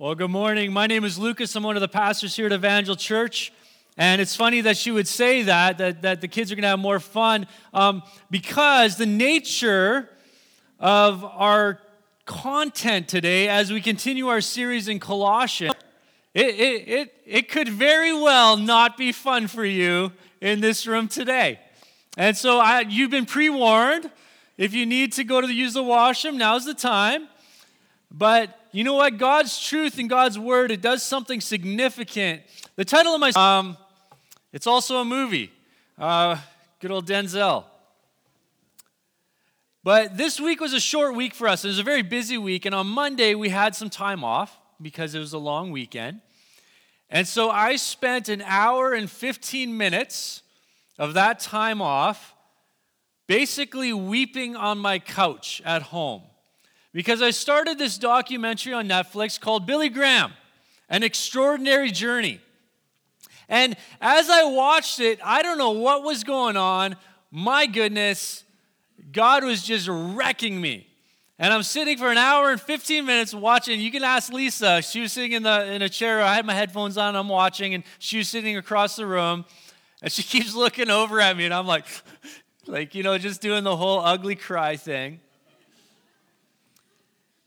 Well, 0.00 0.14
good 0.14 0.30
morning. 0.30 0.72
My 0.72 0.86
name 0.86 1.04
is 1.04 1.18
Lucas. 1.18 1.54
I'm 1.54 1.62
one 1.62 1.76
of 1.76 1.82
the 1.82 1.86
pastors 1.86 2.34
here 2.34 2.46
at 2.46 2.52
Evangel 2.52 2.96
Church. 2.96 3.52
And 3.98 4.18
it's 4.18 4.34
funny 4.34 4.62
that 4.62 4.78
she 4.78 4.90
would 4.90 5.06
say 5.06 5.42
that, 5.42 5.76
that, 5.76 6.00
that 6.00 6.22
the 6.22 6.26
kids 6.26 6.50
are 6.50 6.54
going 6.54 6.62
to 6.62 6.68
have 6.68 6.78
more 6.78 7.00
fun, 7.00 7.46
um, 7.74 8.02
because 8.30 8.96
the 8.96 9.04
nature 9.04 10.08
of 10.78 11.22
our 11.22 11.82
content 12.24 13.08
today, 13.08 13.46
as 13.48 13.70
we 13.70 13.82
continue 13.82 14.28
our 14.28 14.40
series 14.40 14.88
in 14.88 15.00
Colossians, 15.00 15.74
it, 16.32 16.46
it, 16.46 16.88
it, 16.88 17.14
it 17.26 17.48
could 17.50 17.68
very 17.68 18.14
well 18.14 18.56
not 18.56 18.96
be 18.96 19.12
fun 19.12 19.48
for 19.48 19.66
you 19.66 20.12
in 20.40 20.62
this 20.62 20.86
room 20.86 21.08
today. 21.08 21.60
And 22.16 22.34
so 22.34 22.58
I, 22.58 22.86
you've 22.88 23.10
been 23.10 23.26
pre 23.26 23.50
warned. 23.50 24.10
If 24.56 24.72
you 24.72 24.86
need 24.86 25.12
to 25.12 25.24
go 25.24 25.42
to 25.42 25.46
the, 25.46 25.52
use 25.52 25.74
the 25.74 25.82
washroom, 25.82 26.38
now's 26.38 26.64
the 26.64 26.72
time. 26.72 27.28
But 28.10 28.58
you 28.72 28.84
know 28.84 28.94
what? 28.94 29.18
God's 29.18 29.64
truth 29.64 29.98
and 29.98 30.08
God's 30.08 30.38
word, 30.38 30.70
it 30.70 30.80
does 30.80 31.02
something 31.02 31.40
significant. 31.40 32.42
The 32.76 32.84
title 32.84 33.14
of 33.14 33.20
my 33.20 33.30
um, 33.36 33.76
it's 34.52 34.66
also 34.66 34.96
a 34.96 35.04
movie. 35.04 35.52
Uh, 35.98 36.36
good 36.80 36.90
old 36.90 37.06
Denzel. 37.06 37.64
But 39.82 40.16
this 40.16 40.40
week 40.40 40.60
was 40.60 40.72
a 40.72 40.80
short 40.80 41.14
week 41.14 41.34
for 41.34 41.48
us. 41.48 41.64
It 41.64 41.68
was 41.68 41.78
a 41.78 41.84
very 41.84 42.02
busy 42.02 42.36
week, 42.36 42.66
and 42.66 42.74
on 42.74 42.86
Monday 42.86 43.34
we 43.34 43.48
had 43.48 43.74
some 43.74 43.88
time 43.88 44.24
off 44.24 44.58
because 44.82 45.14
it 45.14 45.20
was 45.20 45.32
a 45.32 45.38
long 45.38 45.70
weekend. 45.70 46.20
And 47.08 47.26
so 47.26 47.50
I 47.50 47.76
spent 47.76 48.28
an 48.28 48.42
hour 48.42 48.92
and 48.92 49.10
15 49.10 49.76
minutes 49.76 50.42
of 50.98 51.14
that 51.14 51.40
time 51.40 51.80
off 51.80 52.34
basically 53.26 53.92
weeping 53.92 54.54
on 54.54 54.78
my 54.78 54.98
couch 54.98 55.62
at 55.64 55.82
home 55.82 56.22
because 56.92 57.22
I 57.22 57.30
started 57.30 57.78
this 57.78 57.98
documentary 57.98 58.72
on 58.72 58.88
Netflix 58.88 59.40
called 59.40 59.66
Billy 59.66 59.88
Graham 59.88 60.32
An 60.88 61.02
Extraordinary 61.02 61.90
Journey. 61.90 62.40
And 63.48 63.76
as 64.00 64.30
I 64.30 64.44
watched 64.44 65.00
it, 65.00 65.18
I 65.24 65.42
don't 65.42 65.58
know 65.58 65.72
what 65.72 66.04
was 66.04 66.24
going 66.24 66.56
on. 66.56 66.96
My 67.30 67.66
goodness, 67.66 68.44
God 69.12 69.44
was 69.44 69.62
just 69.62 69.88
wrecking 69.90 70.60
me. 70.60 70.86
And 71.38 71.54
I'm 71.54 71.62
sitting 71.62 71.96
for 71.96 72.10
an 72.10 72.18
hour 72.18 72.50
and 72.50 72.60
15 72.60 73.06
minutes 73.06 73.32
watching. 73.32 73.80
You 73.80 73.90
can 73.90 74.04
ask 74.04 74.30
Lisa. 74.30 74.82
She 74.82 75.00
was 75.00 75.12
sitting 75.12 75.32
in, 75.32 75.42
the, 75.42 75.72
in 75.72 75.80
a 75.80 75.88
chair. 75.88 76.20
I 76.20 76.34
had 76.34 76.44
my 76.44 76.52
headphones 76.52 76.98
on. 76.98 77.16
I'm 77.16 77.30
watching, 77.30 77.72
and 77.72 77.82
she 77.98 78.18
was 78.18 78.28
sitting 78.28 78.58
across 78.58 78.96
the 78.96 79.06
room. 79.06 79.46
And 80.02 80.12
she 80.12 80.22
keeps 80.38 80.54
looking 80.54 80.90
over 80.90 81.18
at 81.18 81.36
me, 81.36 81.46
and 81.46 81.54
I'm 81.54 81.66
like, 81.66 81.86
like, 82.66 82.94
you 82.94 83.02
know, 83.02 83.16
just 83.16 83.40
doing 83.40 83.64
the 83.64 83.74
whole 83.74 84.00
ugly 84.00 84.36
cry 84.36 84.76
thing. 84.76 85.20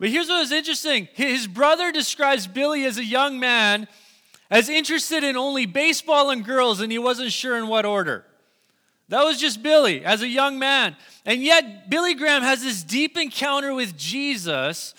But 0.04 0.10
here's 0.10 0.28
what 0.28 0.42
was 0.42 0.52
interesting 0.52 1.08
his 1.14 1.48
brother 1.48 1.90
describes 1.90 2.46
Billy 2.46 2.84
as 2.84 2.98
a 2.98 3.06
young 3.06 3.40
man 3.40 3.88
as 4.52 4.68
interested 4.68 5.24
in 5.24 5.38
only 5.38 5.66
baseball 5.66 6.30
and 6.30 6.44
girls, 6.44 6.82
and 6.82 6.92
he 6.92 7.00
wasn't 7.00 7.32
sure 7.32 7.58
in 7.58 7.70
what 7.70 7.86
order. 7.86 8.26
That 9.08 9.24
was 9.24 9.40
just 9.40 9.64
Billy 9.64 10.04
as 10.04 10.22
a 10.22 10.28
young 10.28 10.60
man. 10.60 10.98
And 11.26 11.42
yet, 11.42 11.90
Billy 11.90 12.16
Graham 12.16 12.42
has 12.42 12.62
this 12.62 12.84
deep 12.84 13.18
encounter 13.18 13.74
with 13.74 13.98
Jesus, 13.98 14.94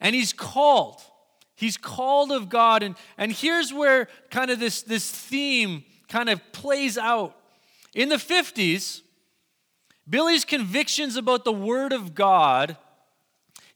and 0.00 0.14
he's 0.14 0.32
called. 0.32 1.00
He's 1.56 1.76
called 1.76 2.30
of 2.30 2.48
God. 2.48 2.84
And, 2.84 2.94
and 3.16 3.32
here's 3.32 3.74
where 3.74 4.06
kind 4.30 4.52
of 4.52 4.60
this, 4.60 4.82
this 4.82 5.10
theme 5.10 5.82
kind 6.08 6.28
of 6.28 6.40
plays 6.52 6.96
out. 6.96 7.34
In 7.92 8.08
the 8.08 8.18
50s, 8.18 9.00
Billy's 10.08 10.44
convictions 10.44 11.16
about 11.16 11.44
the 11.44 11.50
Word 11.50 11.92
of 11.92 12.14
God, 12.14 12.76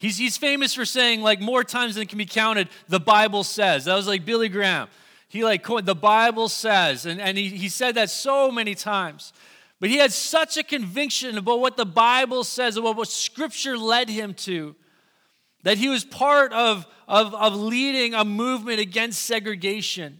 he's, 0.03 0.17
he's 0.17 0.37
famous 0.37 0.73
for 0.73 0.83
saying, 0.83 1.21
like, 1.21 1.39
more 1.39 1.63
times 1.63 1.95
than 1.95 2.05
can 2.07 2.17
be 2.17 2.25
counted, 2.25 2.67
the 2.89 2.99
Bible 2.99 3.43
says. 3.43 3.85
That 3.85 3.95
was 3.95 4.05
like 4.05 4.25
Billy 4.25 4.49
Graham. 4.49 4.89
He, 5.29 5.43
like, 5.43 5.65
the 5.65 5.95
Bible 5.95 6.49
says. 6.49 7.05
And, 7.05 7.21
and 7.21 7.37
he, 7.37 7.47
he 7.47 7.69
said 7.69 7.95
that 7.95 8.09
so 8.09 8.51
many 8.51 8.75
times. 8.75 9.31
But 9.79 9.89
he 9.89 9.97
had 9.97 10.11
such 10.11 10.57
a 10.57 10.63
conviction 10.63 11.37
about 11.37 11.61
what 11.61 11.77
the 11.77 11.85
Bible 11.85 12.43
says, 12.43 12.75
about 12.75 12.97
what 12.97 13.07
Scripture 13.07 13.77
led 13.77 14.09
him 14.09 14.33
to, 14.35 14.75
that 15.63 15.77
he 15.77 15.87
was 15.87 16.03
part 16.03 16.51
of, 16.51 16.85
of, 17.07 17.33
of 17.33 17.55
leading 17.55 18.13
a 18.13 18.25
movement 18.25 18.81
against 18.81 19.23
segregation 19.23 20.19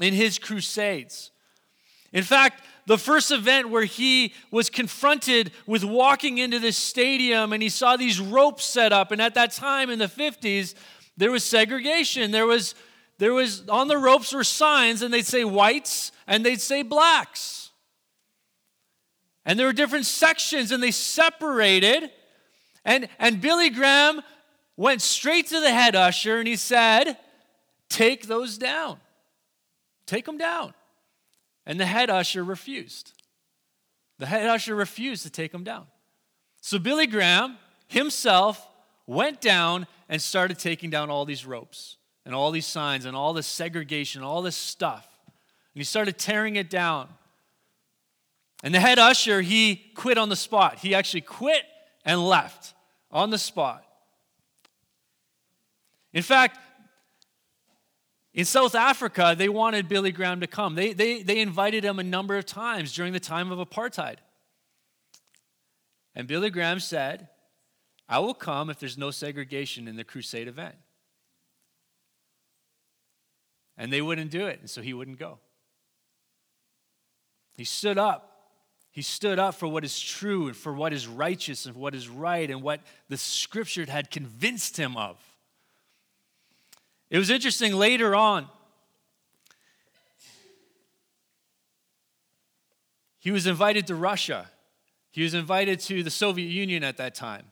in 0.00 0.14
his 0.14 0.38
crusades. 0.38 1.30
In 2.12 2.22
fact, 2.22 2.64
the 2.86 2.98
first 2.98 3.30
event 3.30 3.70
where 3.70 3.84
he 3.84 4.34
was 4.50 4.68
confronted 4.68 5.52
with 5.66 5.84
walking 5.84 6.38
into 6.38 6.58
this 6.58 6.76
stadium 6.76 7.52
and 7.52 7.62
he 7.62 7.68
saw 7.68 7.96
these 7.96 8.20
ropes 8.20 8.64
set 8.64 8.92
up. 8.92 9.12
And 9.12 9.22
at 9.22 9.34
that 9.34 9.52
time 9.52 9.90
in 9.90 9.98
the 9.98 10.06
50s, 10.06 10.74
there 11.16 11.30
was 11.30 11.44
segregation. 11.44 12.30
There 12.30 12.46
was, 12.46 12.74
there 13.18 13.32
was 13.32 13.68
on 13.68 13.88
the 13.88 13.98
ropes 13.98 14.32
were 14.32 14.44
signs, 14.44 15.02
and 15.02 15.12
they'd 15.12 15.26
say 15.26 15.44
whites 15.44 16.10
and 16.26 16.44
they'd 16.44 16.60
say 16.60 16.82
blacks. 16.82 17.70
And 19.44 19.58
there 19.58 19.66
were 19.66 19.72
different 19.72 20.06
sections, 20.06 20.70
and 20.70 20.82
they 20.82 20.92
separated. 20.92 22.10
And, 22.84 23.08
and 23.18 23.40
Billy 23.40 23.70
Graham 23.70 24.22
went 24.76 25.02
straight 25.02 25.48
to 25.48 25.60
the 25.60 25.70
head 25.70 25.94
usher 25.94 26.38
and 26.38 26.48
he 26.48 26.56
said, 26.56 27.16
Take 27.88 28.26
those 28.26 28.56
down. 28.56 28.98
Take 30.06 30.24
them 30.24 30.38
down. 30.38 30.74
And 31.66 31.78
the 31.78 31.86
head 31.86 32.10
usher 32.10 32.42
refused. 32.42 33.12
The 34.18 34.26
head 34.26 34.46
usher 34.46 34.74
refused 34.74 35.22
to 35.24 35.30
take 35.30 35.52
him 35.52 35.64
down. 35.64 35.86
So 36.60 36.78
Billy 36.78 37.06
Graham 37.06 37.56
himself 37.88 38.68
went 39.06 39.40
down 39.40 39.86
and 40.08 40.20
started 40.20 40.58
taking 40.58 40.90
down 40.90 41.10
all 41.10 41.24
these 41.24 41.44
ropes 41.44 41.96
and 42.24 42.34
all 42.34 42.50
these 42.50 42.66
signs 42.66 43.04
and 43.04 43.16
all 43.16 43.32
this 43.32 43.46
segregation, 43.46 44.22
all 44.22 44.42
this 44.42 44.56
stuff. 44.56 45.08
And 45.26 45.80
he 45.80 45.84
started 45.84 46.18
tearing 46.18 46.56
it 46.56 46.70
down. 46.70 47.08
And 48.62 48.74
the 48.74 48.80
head 48.80 48.98
usher, 48.98 49.40
he 49.40 49.76
quit 49.94 50.18
on 50.18 50.28
the 50.28 50.36
spot. 50.36 50.78
He 50.78 50.94
actually 50.94 51.22
quit 51.22 51.64
and 52.04 52.24
left 52.24 52.74
on 53.10 53.30
the 53.30 53.38
spot. 53.38 53.84
In 56.12 56.22
fact, 56.22 56.58
in 58.34 58.44
South 58.46 58.74
Africa, 58.74 59.34
they 59.36 59.48
wanted 59.48 59.88
Billy 59.88 60.10
Graham 60.10 60.40
to 60.40 60.46
come. 60.46 60.74
They, 60.74 60.94
they, 60.94 61.22
they 61.22 61.40
invited 61.40 61.84
him 61.84 61.98
a 61.98 62.02
number 62.02 62.36
of 62.36 62.46
times 62.46 62.94
during 62.94 63.12
the 63.12 63.20
time 63.20 63.52
of 63.52 63.58
apartheid. 63.58 64.16
And 66.14 66.26
Billy 66.26 66.50
Graham 66.50 66.80
said, 66.80 67.28
I 68.08 68.18
will 68.20 68.34
come 68.34 68.70
if 68.70 68.78
there's 68.78 68.98
no 68.98 69.10
segregation 69.10 69.86
in 69.86 69.96
the 69.96 70.04
crusade 70.04 70.48
event. 70.48 70.74
And 73.76 73.92
they 73.92 74.02
wouldn't 74.02 74.30
do 74.30 74.46
it, 74.46 74.60
and 74.60 74.68
so 74.68 74.82
he 74.82 74.94
wouldn't 74.94 75.18
go. 75.18 75.38
He 77.54 77.64
stood 77.64 77.98
up. 77.98 78.28
He 78.90 79.02
stood 79.02 79.38
up 79.38 79.54
for 79.54 79.66
what 79.66 79.84
is 79.84 79.98
true 79.98 80.48
and 80.48 80.56
for 80.56 80.72
what 80.74 80.92
is 80.92 81.06
righteous 81.06 81.64
and 81.64 81.74
what 81.74 81.94
is 81.94 82.08
right 82.08 82.50
and 82.50 82.62
what 82.62 82.80
the 83.08 83.16
scripture 83.16 83.86
had 83.86 84.10
convinced 84.10 84.76
him 84.76 84.96
of. 84.96 85.18
It 87.12 87.18
was 87.18 87.28
interesting 87.28 87.74
later 87.74 88.16
on. 88.16 88.48
He 93.18 93.30
was 93.30 93.46
invited 93.46 93.86
to 93.88 93.94
Russia. 93.94 94.50
He 95.10 95.22
was 95.22 95.34
invited 95.34 95.78
to 95.80 96.02
the 96.02 96.10
Soviet 96.10 96.48
Union 96.48 96.82
at 96.82 96.96
that 96.96 97.14
time. 97.14 97.44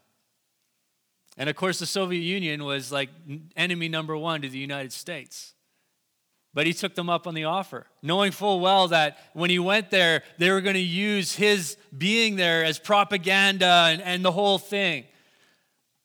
And 1.37 1.51
of 1.51 1.57
course, 1.57 1.79
the 1.79 1.85
Soviet 1.85 2.23
Union 2.23 2.65
was 2.65 2.91
like 2.91 3.11
enemy 3.55 3.91
number 3.91 4.17
one 4.17 4.41
to 4.41 4.49
the 4.49 4.59
United 4.59 4.95
States. 4.95 5.53
But 6.55 6.67
he 6.67 6.73
took 6.73 6.95
them 6.95 7.11
up 7.11 7.27
on 7.27 7.35
the 7.35 7.45
offer, 7.45 7.87
knowing 8.03 8.33
full 8.33 8.61
well 8.61 8.89
that 8.89 9.19
when 9.35 9.51
he 9.51 9.59
went 9.59 9.91
there, 9.91 10.23
they 10.39 10.51
were 10.51 10.63
going 10.63 10.75
to 10.75 10.81
use 10.81 11.37
his 11.37 11.77
being 11.97 12.37
there 12.37 12.65
as 12.65 12.79
propaganda 12.79 13.89
and, 13.91 14.01
and 14.01 14.25
the 14.25 14.33
whole 14.33 14.59
thing. 14.59 15.05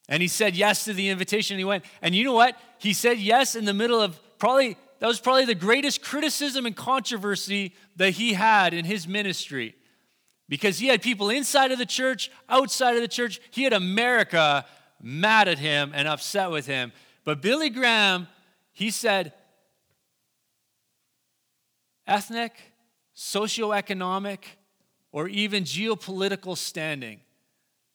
And 0.08 0.22
he 0.22 0.28
said 0.28 0.56
yes 0.56 0.86
to 0.86 0.94
the 0.94 1.10
invitation. 1.10 1.58
He 1.58 1.64
went. 1.64 1.84
And 2.02 2.14
you 2.14 2.24
know 2.24 2.34
what? 2.34 2.58
He 2.78 2.94
said 2.94 3.18
yes 3.18 3.56
in 3.56 3.66
the 3.66 3.74
middle 3.74 4.00
of 4.00 4.20
probably, 4.38 4.78
that 5.00 5.08
was 5.08 5.20
probably 5.20 5.46
the 5.46 5.56
greatest 5.56 6.04
criticism 6.04 6.66
and 6.66 6.76
controversy 6.76 7.74
that 7.96 8.12
he 8.12 8.34
had 8.34 8.74
in 8.74 8.86
his 8.86 9.08
ministry. 9.08 9.76
Because 10.48 10.78
he 10.78 10.88
had 10.88 11.02
people 11.02 11.30
inside 11.32 11.72
of 11.72 11.80
the 11.80 11.88
church, 11.88 12.30
outside 12.48 12.96
of 12.96 13.02
the 13.02 13.08
church. 13.08 13.42
He 13.50 13.64
had 13.64 13.74
America 13.74 14.66
mad 15.02 15.48
at 15.48 15.58
him 15.58 15.92
and 15.96 16.08
upset 16.08 16.52
with 16.52 16.68
him. 16.68 16.92
But 17.24 17.42
Billy 17.42 17.72
Graham, 17.72 18.28
he 18.72 18.92
said, 18.92 19.34
ethnic, 22.06 22.54
socioeconomic, 23.16 24.40
or 25.12 25.28
even 25.28 25.64
geopolitical 25.64 26.56
standing 26.56 27.22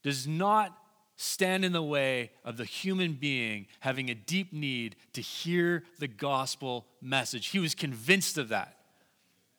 does 0.02 0.26
not 0.26 0.76
stand 1.22 1.66
in 1.66 1.72
the 1.72 1.82
way 1.82 2.30
of 2.46 2.56
the 2.56 2.64
human 2.64 3.12
being 3.12 3.66
having 3.80 4.08
a 4.08 4.14
deep 4.14 4.54
need 4.54 4.96
to 5.12 5.20
hear 5.20 5.84
the 5.98 6.08
gospel 6.08 6.86
message. 7.02 7.48
He 7.48 7.58
was 7.58 7.74
convinced 7.74 8.38
of 8.38 8.48
that, 8.48 8.78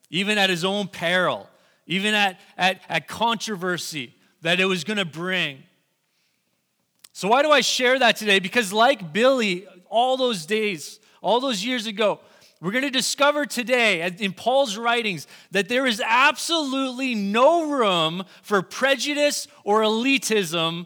even 0.10 0.40
at 0.40 0.50
his 0.50 0.66
own 0.66 0.88
peril, 0.88 1.48
even 1.86 2.16
at, 2.16 2.40
at, 2.58 2.82
at 2.90 3.08
controversy 3.08 4.16
that 4.42 4.60
it 4.60 4.66
was 4.66 4.84
going 4.84 4.98
to 4.98 5.06
bring. 5.06 5.62
So, 7.14 7.28
why 7.28 7.44
do 7.44 7.52
I 7.52 7.62
share 7.62 8.00
that 8.00 8.16
today? 8.16 8.40
Because, 8.40 8.74
like 8.74 9.14
Billy, 9.14 9.68
all 9.88 10.18
those 10.18 10.48
days, 10.48 11.00
all 11.22 11.40
those 11.40 11.64
years 11.64 11.86
ago. 11.86 12.22
We're 12.60 12.72
going 12.72 12.84
to 12.84 12.92
discover 12.92 13.48
today 13.48 14.08
in 14.20 14.34
Paul's 14.34 14.78
writings 14.78 15.26
that 15.50 15.68
there 15.68 15.88
is 15.88 16.02
absolutely 16.06 17.16
no 17.16 17.72
room 17.72 18.24
for 18.44 18.62
prejudice 18.62 19.48
or 19.64 19.82
elitism 19.82 20.86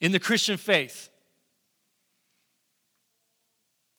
in 0.00 0.12
the 0.12 0.20
Christian 0.20 0.56
faith. 0.56 1.08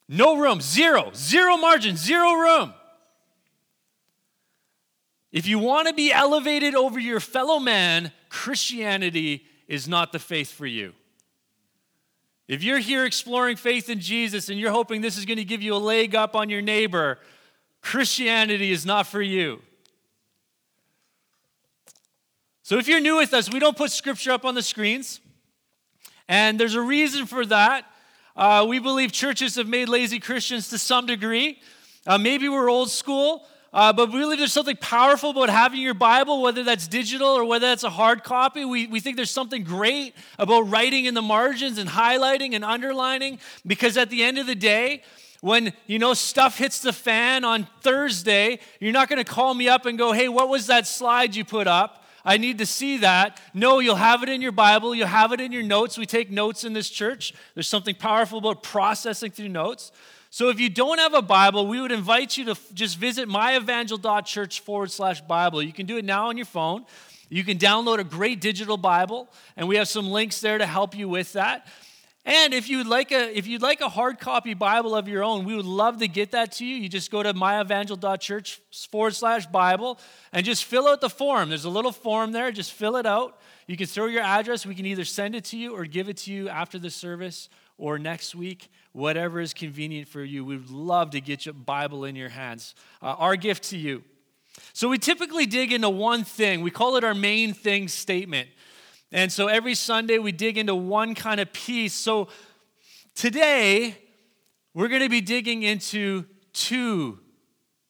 No 0.09 0.37
room, 0.37 0.61
zero, 0.61 1.11
zero 1.13 1.57
margin, 1.57 1.97
zero 1.97 2.33
room. 2.33 2.73
If 5.31 5.45
you 5.45 5.59
want 5.59 5.87
to 5.87 5.93
be 5.93 6.11
elevated 6.11 6.75
over 6.75 6.99
your 6.99 7.19
fellow 7.19 7.59
man, 7.59 8.11
Christianity 8.29 9.45
is 9.67 9.87
not 9.87 10.11
the 10.11 10.19
faith 10.19 10.51
for 10.51 10.65
you. 10.65 10.93
If 12.47 12.63
you're 12.63 12.79
here 12.79 13.05
exploring 13.05 13.57
faith 13.57 13.89
in 13.89 13.99
Jesus 13.99 14.47
and 14.47 14.57
you're 14.57 14.71
hoping 14.71 15.01
this 15.01 15.17
is 15.17 15.25
going 15.25 15.37
to 15.37 15.43
give 15.43 15.61
you 15.61 15.75
a 15.75 15.77
leg 15.77 16.15
up 16.15 16.33
on 16.35 16.49
your 16.49 16.61
neighbor, 16.61 17.19
Christianity 17.81 18.71
is 18.71 18.85
not 18.85 19.05
for 19.05 19.21
you. 19.21 19.61
So 22.63 22.77
if 22.77 22.87
you're 22.87 23.01
new 23.01 23.17
with 23.17 23.33
us, 23.33 23.51
we 23.51 23.59
don't 23.59 23.75
put 23.75 23.91
scripture 23.91 24.31
up 24.31 24.45
on 24.45 24.55
the 24.55 24.61
screens. 24.61 25.19
And 26.27 26.59
there's 26.59 26.75
a 26.75 26.81
reason 26.81 27.25
for 27.25 27.45
that. 27.45 27.85
Uh, 28.35 28.65
we 28.67 28.79
believe 28.79 29.11
churches 29.11 29.55
have 29.55 29.67
made 29.67 29.89
lazy 29.89 30.19
Christians 30.19 30.69
to 30.69 30.77
some 30.77 31.05
degree. 31.05 31.59
Uh, 32.05 32.17
maybe 32.17 32.49
we're 32.49 32.69
old 32.69 32.89
school. 32.89 33.47
Uh, 33.73 33.91
but 33.91 34.11
really, 34.13 34.37
there's 34.37 34.53
something 34.53 34.77
powerful 34.77 35.31
about 35.31 35.49
having 35.49 35.81
your 35.81 35.93
Bible, 35.93 36.41
whether 36.41 36.63
that's 36.63 36.87
digital 36.87 37.27
or 37.27 37.43
whether 37.43 37.67
that's 37.67 37.83
a 37.83 37.89
hard 37.89 38.23
copy. 38.23 38.63
We, 38.63 38.87
we 38.87 38.99
think 38.99 39.17
there's 39.17 39.29
something 39.29 39.63
great 39.63 40.15
about 40.39 40.61
writing 40.61 41.05
in 41.05 41.13
the 41.13 41.21
margins 41.21 41.77
and 41.77 41.89
highlighting 41.89 42.53
and 42.53 42.63
underlining 42.63 43.39
because 43.65 43.97
at 43.97 44.09
the 44.09 44.23
end 44.23 44.37
of 44.37 44.47
the 44.47 44.55
day, 44.55 45.03
when 45.41 45.73
you 45.85 45.99
know 45.99 46.13
stuff 46.13 46.57
hits 46.57 46.79
the 46.79 46.93
fan 46.93 47.43
on 47.43 47.67
Thursday, 47.81 48.59
you're 48.79 48.93
not 48.93 49.09
going 49.09 49.23
to 49.23 49.29
call 49.29 49.53
me 49.53 49.67
up 49.67 49.85
and 49.85 49.97
go, 49.97 50.11
"Hey, 50.11 50.29
what 50.29 50.49
was 50.49 50.67
that 50.67 50.87
slide 50.87 51.35
you 51.35 51.45
put 51.45 51.67
up?" 51.67 52.03
I 52.27 52.37
need 52.37 52.57
to 52.57 52.65
see 52.65 52.97
that. 52.97 53.39
No, 53.53 53.79
you'll 53.79 53.95
have 53.95 54.21
it 54.21 54.27
in 54.27 54.41
your 54.41 54.51
Bible, 54.51 54.93
you'll 54.93 55.07
have 55.07 55.31
it 55.31 55.39
in 55.39 55.53
your 55.53 55.63
notes. 55.63 55.97
We 55.97 56.05
take 56.05 56.29
notes 56.29 56.65
in 56.65 56.73
this 56.73 56.89
church. 56.89 57.33
There's 57.53 57.69
something 57.69 57.95
powerful 57.95 58.37
about 58.37 58.63
processing 58.63 59.31
through 59.31 59.47
notes. 59.47 59.93
So 60.29 60.49
if 60.49 60.59
you 60.59 60.69
don't 60.69 60.97
have 60.97 61.13
a 61.13 61.21
Bible, 61.21 61.67
we 61.67 61.79
would 61.79 61.93
invite 61.93 62.35
you 62.35 62.43
to 62.45 62.57
just 62.73 62.97
visit 62.97 63.29
myevangel.church 63.29 64.59
forward 64.59 64.91
slash 64.91 65.21
Bible. 65.21 65.63
You 65.63 65.71
can 65.71 65.85
do 65.85 65.95
it 65.95 66.03
now 66.03 66.27
on 66.27 66.35
your 66.35 66.45
phone. 66.45 66.85
You 67.29 67.45
can 67.45 67.57
download 67.57 67.99
a 67.99 68.03
great 68.03 68.41
digital 68.41 68.75
Bible, 68.75 69.29
and 69.55 69.69
we 69.69 69.77
have 69.77 69.87
some 69.87 70.09
links 70.09 70.41
there 70.41 70.57
to 70.57 70.65
help 70.65 70.95
you 70.95 71.07
with 71.07 71.31
that. 71.33 71.65
And 72.27 72.53
if 72.53 72.67
you'd 72.67 72.87
like 72.87 73.13
a 73.13 73.35
if 73.37 73.47
you'd 73.47 73.61
like 73.61 73.79
a 73.79 73.87
hard 73.87 74.19
copy 74.19 74.53
Bible 74.53 74.93
of 74.93 75.07
your 75.07 75.23
own, 75.23 75.45
we 75.45 75.55
would 75.55 75.65
love 75.65 75.99
to 75.99 76.09
get 76.09 76.31
that 76.31 76.51
to 76.53 76.65
you. 76.65 76.75
You 76.75 76.89
just 76.89 77.09
go 77.09 77.23
to 77.23 77.33
myevangel.church 77.33 78.61
forward 78.91 79.15
slash 79.15 79.45
Bible 79.45 79.97
and 80.33 80.45
just 80.45 80.65
fill 80.65 80.89
out 80.89 80.99
the 80.99 81.09
form. 81.09 81.47
There's 81.47 81.63
a 81.63 81.69
little 81.69 81.93
form 81.93 82.33
there. 82.33 82.51
Just 82.51 82.73
fill 82.73 82.97
it 82.97 83.05
out. 83.05 83.39
You 83.65 83.77
can 83.77 83.87
throw 83.87 84.07
your 84.07 84.23
address. 84.23 84.65
We 84.65 84.75
can 84.75 84.85
either 84.85 85.05
send 85.05 85.35
it 85.35 85.45
to 85.45 85.57
you 85.57 85.73
or 85.73 85.85
give 85.85 86.09
it 86.09 86.17
to 86.17 86.33
you 86.33 86.49
after 86.49 86.77
the 86.77 86.89
service 86.89 87.47
or 87.77 87.97
next 87.97 88.35
week 88.35 88.69
whatever 88.91 89.39
is 89.39 89.53
convenient 89.53 90.09
for 90.09 90.21
you. 90.21 90.43
We'd 90.43 90.69
love 90.69 91.11
to 91.11 91.21
get 91.21 91.45
your 91.45 91.53
Bible 91.53 92.03
in 92.03 92.17
your 92.17 92.29
hands. 92.29 92.75
Uh, 93.01 93.15
our 93.19 93.37
gift 93.37 93.63
to 93.69 93.77
you. 93.77 94.03
So 94.73 94.89
we 94.89 94.97
typically 94.97 95.45
dig 95.45 95.71
into 95.71 95.89
one 95.89 96.23
thing. 96.23 96.61
We 96.61 96.71
call 96.71 96.97
it 96.97 97.03
our 97.03 97.13
main 97.13 97.53
thing 97.53 97.87
statement. 97.87 98.49
And 99.11 99.31
so 99.31 99.47
every 99.47 99.75
Sunday 99.75 100.17
we 100.19 100.31
dig 100.31 100.57
into 100.57 100.75
one 100.75 101.15
kind 101.15 101.39
of 101.39 101.53
piece. 101.53 101.93
So 101.93 102.27
today 103.15 103.97
we're 104.73 104.89
going 104.89 105.01
to 105.01 105.09
be 105.09 105.21
digging 105.21 105.63
into 105.63 106.25
two 106.51 107.19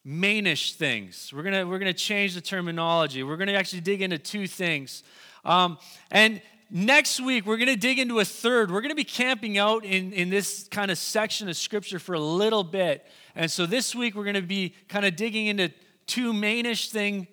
mainish 0.05 0.73
things. 0.73 1.33
We're 1.33 1.43
going 1.43 1.55
to, 1.55 1.63
we're 1.63 1.79
going 1.79 1.91
to 1.91 1.99
change 1.99 2.35
the 2.35 2.41
terminology. 2.41 3.23
We're 3.23 3.37
going 3.37 3.47
to 3.47 3.55
actually 3.55 3.81
dig 3.81 4.01
into 4.01 4.17
two 4.17 4.47
things. 4.47 5.03
Um, 5.43 5.79
and 6.11 6.39
next 6.69 7.19
week, 7.19 7.45
we're 7.45 7.57
going 7.57 7.67
to 7.67 7.75
dig 7.75 7.99
into 7.99 8.19
a 8.19 8.25
third. 8.25 8.71
We're 8.71 8.81
going 8.81 8.91
to 8.91 8.95
be 8.95 9.03
camping 9.03 9.57
out 9.57 9.83
in, 9.83 10.13
in 10.13 10.29
this 10.29 10.67
kind 10.69 10.91
of 10.91 10.97
section 10.97 11.49
of 11.49 11.57
scripture 11.57 11.99
for 11.99 12.13
a 12.13 12.19
little 12.19 12.63
bit. 12.63 13.05
And 13.35 13.49
so 13.49 13.65
this 13.65 13.95
week, 13.95 14.15
we're 14.15 14.23
going 14.23 14.35
to 14.35 14.41
be 14.41 14.75
kind 14.87 15.05
of 15.05 15.15
digging 15.15 15.47
into 15.47 15.71
two 16.05 16.31
mainish 16.31 16.89
thing 16.89 17.27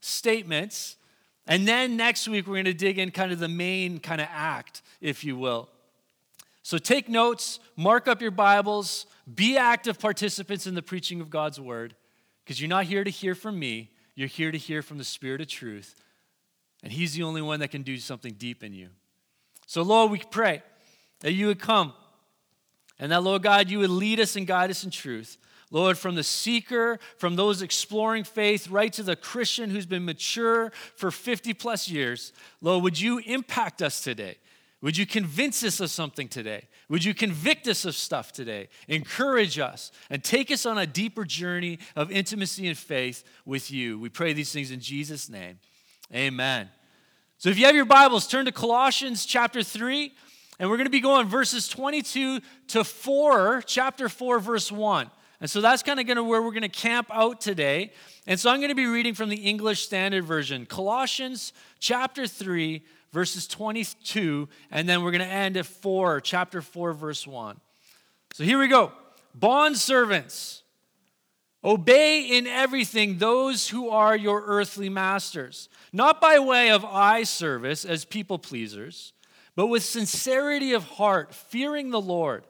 statements. 0.00 0.96
And 1.50 1.66
then 1.66 1.96
next 1.96 2.28
week, 2.28 2.46
we're 2.46 2.54
going 2.54 2.64
to 2.66 2.72
dig 2.72 2.96
in 2.96 3.10
kind 3.10 3.32
of 3.32 3.40
the 3.40 3.48
main 3.48 3.98
kind 3.98 4.20
of 4.20 4.28
act, 4.30 4.82
if 5.00 5.24
you 5.24 5.36
will. 5.36 5.68
So 6.62 6.78
take 6.78 7.08
notes, 7.08 7.58
mark 7.76 8.06
up 8.06 8.22
your 8.22 8.30
Bibles, 8.30 9.06
be 9.34 9.56
active 9.56 9.98
participants 9.98 10.68
in 10.68 10.76
the 10.76 10.82
preaching 10.82 11.20
of 11.20 11.28
God's 11.28 11.58
word, 11.58 11.96
because 12.44 12.60
you're 12.60 12.68
not 12.68 12.84
here 12.84 13.02
to 13.02 13.10
hear 13.10 13.34
from 13.34 13.58
me, 13.58 13.90
you're 14.14 14.28
here 14.28 14.52
to 14.52 14.58
hear 14.58 14.80
from 14.80 14.98
the 14.98 15.04
Spirit 15.04 15.40
of 15.40 15.48
truth. 15.48 15.96
And 16.84 16.92
He's 16.92 17.14
the 17.14 17.24
only 17.24 17.42
one 17.42 17.58
that 17.60 17.72
can 17.72 17.82
do 17.82 17.96
something 17.96 18.34
deep 18.34 18.62
in 18.62 18.72
you. 18.72 18.90
So, 19.66 19.82
Lord, 19.82 20.12
we 20.12 20.18
pray 20.30 20.62
that 21.18 21.32
you 21.32 21.48
would 21.48 21.58
come 21.58 21.94
and 23.00 23.10
that, 23.10 23.24
Lord 23.24 23.42
God, 23.42 23.68
you 23.68 23.80
would 23.80 23.90
lead 23.90 24.20
us 24.20 24.36
and 24.36 24.46
guide 24.46 24.70
us 24.70 24.84
in 24.84 24.92
truth. 24.92 25.36
Lord, 25.70 25.96
from 25.96 26.16
the 26.16 26.24
seeker, 26.24 26.98
from 27.16 27.36
those 27.36 27.62
exploring 27.62 28.24
faith, 28.24 28.68
right 28.68 28.92
to 28.92 29.02
the 29.02 29.16
Christian 29.16 29.70
who's 29.70 29.86
been 29.86 30.04
mature 30.04 30.72
for 30.96 31.10
50 31.10 31.54
plus 31.54 31.88
years, 31.88 32.32
Lord, 32.60 32.82
would 32.82 33.00
you 33.00 33.18
impact 33.18 33.80
us 33.80 34.00
today? 34.00 34.38
Would 34.82 34.96
you 34.96 35.06
convince 35.06 35.62
us 35.62 35.78
of 35.80 35.90
something 35.90 36.26
today? 36.26 36.64
Would 36.88 37.04
you 37.04 37.12
convict 37.12 37.68
us 37.68 37.84
of 37.84 37.94
stuff 37.94 38.32
today? 38.32 38.68
Encourage 38.88 39.58
us 39.58 39.92
and 40.08 40.24
take 40.24 40.50
us 40.50 40.64
on 40.64 40.78
a 40.78 40.86
deeper 40.86 41.24
journey 41.24 41.78
of 41.94 42.10
intimacy 42.10 42.66
and 42.66 42.76
faith 42.76 43.22
with 43.44 43.70
you. 43.70 43.98
We 43.98 44.08
pray 44.08 44.32
these 44.32 44.52
things 44.52 44.70
in 44.70 44.80
Jesus' 44.80 45.28
name. 45.28 45.58
Amen. 46.14 46.70
So 47.38 47.50
if 47.50 47.58
you 47.58 47.66
have 47.66 47.76
your 47.76 47.84
Bibles, 47.84 48.26
turn 48.26 48.46
to 48.46 48.52
Colossians 48.52 49.24
chapter 49.26 49.62
3, 49.62 50.12
and 50.58 50.68
we're 50.68 50.76
going 50.76 50.86
to 50.86 50.90
be 50.90 51.00
going 51.00 51.28
verses 51.28 51.68
22 51.68 52.40
to 52.68 52.84
4, 52.84 53.62
chapter 53.66 54.08
4, 54.08 54.40
verse 54.40 54.72
1. 54.72 55.10
And 55.40 55.48
so 55.48 55.60
that's 55.60 55.82
kind 55.82 55.98
of 55.98 56.06
going 56.06 56.16
to 56.16 56.24
where 56.24 56.42
we're 56.42 56.50
going 56.50 56.62
to 56.62 56.68
camp 56.68 57.08
out 57.10 57.40
today. 57.40 57.92
And 58.26 58.38
so 58.38 58.50
I'm 58.50 58.58
going 58.58 58.68
to 58.70 58.74
be 58.74 58.86
reading 58.86 59.14
from 59.14 59.28
the 59.28 59.36
English 59.36 59.84
Standard 59.84 60.24
Version, 60.24 60.66
Colossians 60.66 61.52
chapter 61.78 62.26
3, 62.26 62.82
verses 63.12 63.46
22, 63.46 64.48
and 64.70 64.88
then 64.88 65.02
we're 65.02 65.10
going 65.10 65.20
to 65.20 65.26
end 65.26 65.56
at 65.56 65.66
4, 65.66 66.20
chapter 66.20 66.60
4, 66.60 66.92
verse 66.92 67.26
1. 67.26 67.58
So 68.34 68.44
here 68.44 68.58
we 68.58 68.68
go. 68.68 68.92
Bond 69.34 69.76
servants 69.76 70.62
Obey 71.62 72.22
in 72.22 72.46
everything 72.46 73.18
those 73.18 73.68
who 73.68 73.90
are 73.90 74.16
your 74.16 74.42
earthly 74.46 74.88
masters, 74.88 75.68
not 75.92 76.20
by 76.20 76.38
way 76.38 76.70
of 76.70 76.84
eye 76.86 77.22
service 77.24 77.84
as 77.84 78.06
people 78.06 78.38
pleasers, 78.38 79.12
but 79.56 79.66
with 79.66 79.82
sincerity 79.82 80.72
of 80.72 80.84
heart, 80.84 81.34
fearing 81.34 81.90
the 81.90 82.00
Lord. 82.00 82.44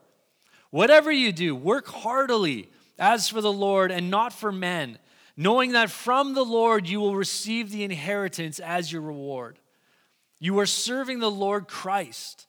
Whatever 0.69 1.11
you 1.11 1.33
do, 1.33 1.53
work 1.53 1.87
heartily 1.87 2.69
as 3.01 3.27
for 3.27 3.41
the 3.41 3.51
Lord 3.51 3.91
and 3.91 4.11
not 4.11 4.31
for 4.31 4.51
men, 4.51 4.99
knowing 5.35 5.71
that 5.71 5.89
from 5.89 6.35
the 6.35 6.45
Lord 6.45 6.87
you 6.87 6.99
will 6.99 7.15
receive 7.15 7.71
the 7.71 7.83
inheritance 7.83 8.59
as 8.59 8.91
your 8.93 9.01
reward. 9.01 9.57
You 10.39 10.57
are 10.59 10.67
serving 10.67 11.19
the 11.19 11.31
Lord 11.31 11.67
Christ. 11.67 12.47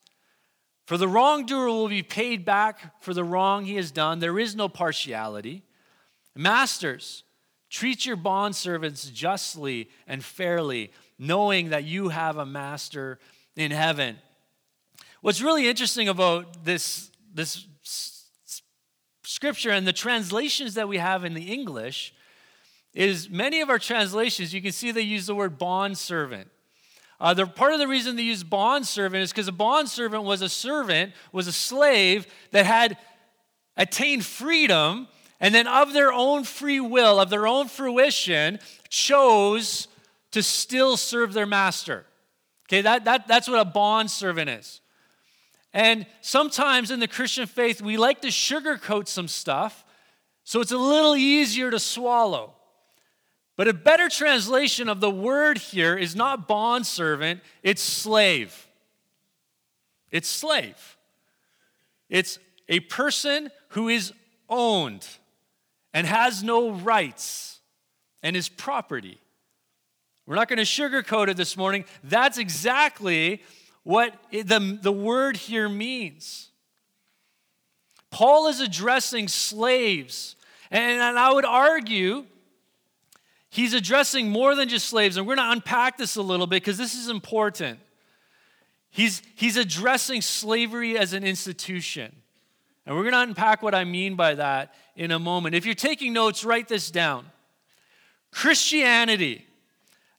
For 0.86 0.98
the 0.98 1.08
wrongdoer 1.08 1.66
will 1.66 1.88
be 1.88 2.02
paid 2.02 2.44
back 2.44 3.02
for 3.02 3.14
the 3.14 3.24
wrong 3.24 3.64
he 3.64 3.76
has 3.76 3.90
done. 3.90 4.18
There 4.18 4.38
is 4.38 4.54
no 4.54 4.68
partiality. 4.68 5.62
Masters, 6.36 7.24
treat 7.70 8.04
your 8.04 8.16
bondservants 8.16 9.10
justly 9.10 9.88
and 10.06 10.22
fairly, 10.22 10.92
knowing 11.18 11.70
that 11.70 11.84
you 11.84 12.10
have 12.10 12.36
a 12.36 12.44
master 12.44 13.18
in 13.56 13.70
heaven. 13.70 14.18
What's 15.22 15.40
really 15.40 15.68
interesting 15.68 16.08
about 16.08 16.64
this, 16.64 17.10
this 17.32 17.66
scripture 19.42 19.70
and 19.70 19.88
the 19.88 19.92
translations 19.92 20.74
that 20.74 20.88
we 20.88 20.98
have 20.98 21.24
in 21.24 21.34
the 21.34 21.52
English 21.52 22.14
is 22.94 23.28
many 23.28 23.60
of 23.60 23.68
our 23.68 23.78
translations, 23.80 24.54
you 24.54 24.62
can 24.62 24.70
see 24.70 24.92
they 24.92 25.00
use 25.00 25.26
the 25.26 25.34
word 25.34 25.58
bondservant. 25.58 26.48
Uh, 27.18 27.34
the, 27.34 27.44
part 27.44 27.72
of 27.72 27.80
the 27.80 27.88
reason 27.88 28.14
they 28.14 28.22
use 28.22 28.44
bond 28.44 28.86
servant 28.86 29.20
is 29.20 29.32
because 29.32 29.48
a 29.48 29.52
bond 29.52 29.88
servant 29.88 30.22
was 30.22 30.42
a 30.42 30.48
servant, 30.48 31.12
was 31.32 31.48
a 31.48 31.52
slave 31.52 32.24
that 32.52 32.66
had 32.66 32.96
attained 33.76 34.24
freedom 34.24 35.08
and 35.40 35.52
then 35.52 35.66
of 35.66 35.92
their 35.92 36.12
own 36.12 36.44
free 36.44 36.78
will, 36.78 37.18
of 37.18 37.28
their 37.28 37.48
own 37.48 37.66
fruition, 37.66 38.60
chose 38.90 39.88
to 40.30 40.40
still 40.40 40.96
serve 40.96 41.32
their 41.32 41.46
master. 41.46 42.06
Okay, 42.68 42.82
that, 42.82 43.06
that, 43.06 43.26
that's 43.26 43.48
what 43.48 43.58
a 43.58 43.64
bond 43.64 44.08
servant 44.08 44.48
is. 44.48 44.81
And 45.72 46.06
sometimes 46.20 46.90
in 46.90 47.00
the 47.00 47.08
Christian 47.08 47.46
faith, 47.46 47.80
we 47.80 47.96
like 47.96 48.20
to 48.22 48.28
sugarcoat 48.28 49.08
some 49.08 49.28
stuff 49.28 49.84
so 50.44 50.60
it's 50.60 50.72
a 50.72 50.78
little 50.78 51.16
easier 51.16 51.70
to 51.70 51.78
swallow. 51.78 52.54
But 53.56 53.68
a 53.68 53.74
better 53.74 54.08
translation 54.08 54.88
of 54.88 55.00
the 55.00 55.10
word 55.10 55.58
here 55.58 55.96
is 55.96 56.16
not 56.16 56.48
bond 56.48 56.86
servant, 56.86 57.40
it's 57.62 57.82
slave. 57.82 58.66
It's 60.10 60.28
slave. 60.28 60.98
It's 62.08 62.38
a 62.68 62.80
person 62.80 63.50
who 63.68 63.88
is 63.88 64.12
owned 64.48 65.06
and 65.94 66.06
has 66.06 66.42
no 66.42 66.72
rights 66.72 67.60
and 68.22 68.36
is 68.36 68.48
property. 68.48 69.18
We're 70.26 70.36
not 70.36 70.48
going 70.48 70.58
to 70.58 70.64
sugarcoat 70.64 71.28
it 71.28 71.36
this 71.36 71.56
morning. 71.56 71.84
That's 72.04 72.38
exactly 72.38 73.42
what 73.84 74.14
the, 74.30 74.78
the 74.80 74.92
word 74.92 75.36
here 75.36 75.68
means. 75.68 76.48
Paul 78.10 78.48
is 78.48 78.60
addressing 78.60 79.28
slaves, 79.28 80.36
and, 80.70 81.00
and 81.00 81.18
I 81.18 81.32
would 81.32 81.44
argue 81.44 82.26
he's 83.48 83.74
addressing 83.74 84.28
more 84.28 84.54
than 84.54 84.68
just 84.68 84.88
slaves. 84.88 85.16
And 85.16 85.26
we're 85.26 85.36
going 85.36 85.48
to 85.48 85.52
unpack 85.52 85.98
this 85.98 86.16
a 86.16 86.22
little 86.22 86.46
bit 86.46 86.62
because 86.62 86.78
this 86.78 86.94
is 86.94 87.08
important. 87.08 87.80
He's, 88.90 89.22
he's 89.34 89.56
addressing 89.56 90.20
slavery 90.20 90.98
as 90.98 91.14
an 91.14 91.24
institution. 91.24 92.14
And 92.84 92.94
we're 92.94 93.02
going 93.02 93.14
to 93.14 93.20
unpack 93.20 93.62
what 93.62 93.74
I 93.74 93.84
mean 93.84 94.16
by 94.16 94.34
that 94.34 94.74
in 94.96 95.10
a 95.10 95.18
moment. 95.18 95.54
If 95.54 95.64
you're 95.64 95.74
taking 95.74 96.12
notes, 96.12 96.44
write 96.44 96.68
this 96.68 96.90
down. 96.90 97.26
Christianity 98.30 99.46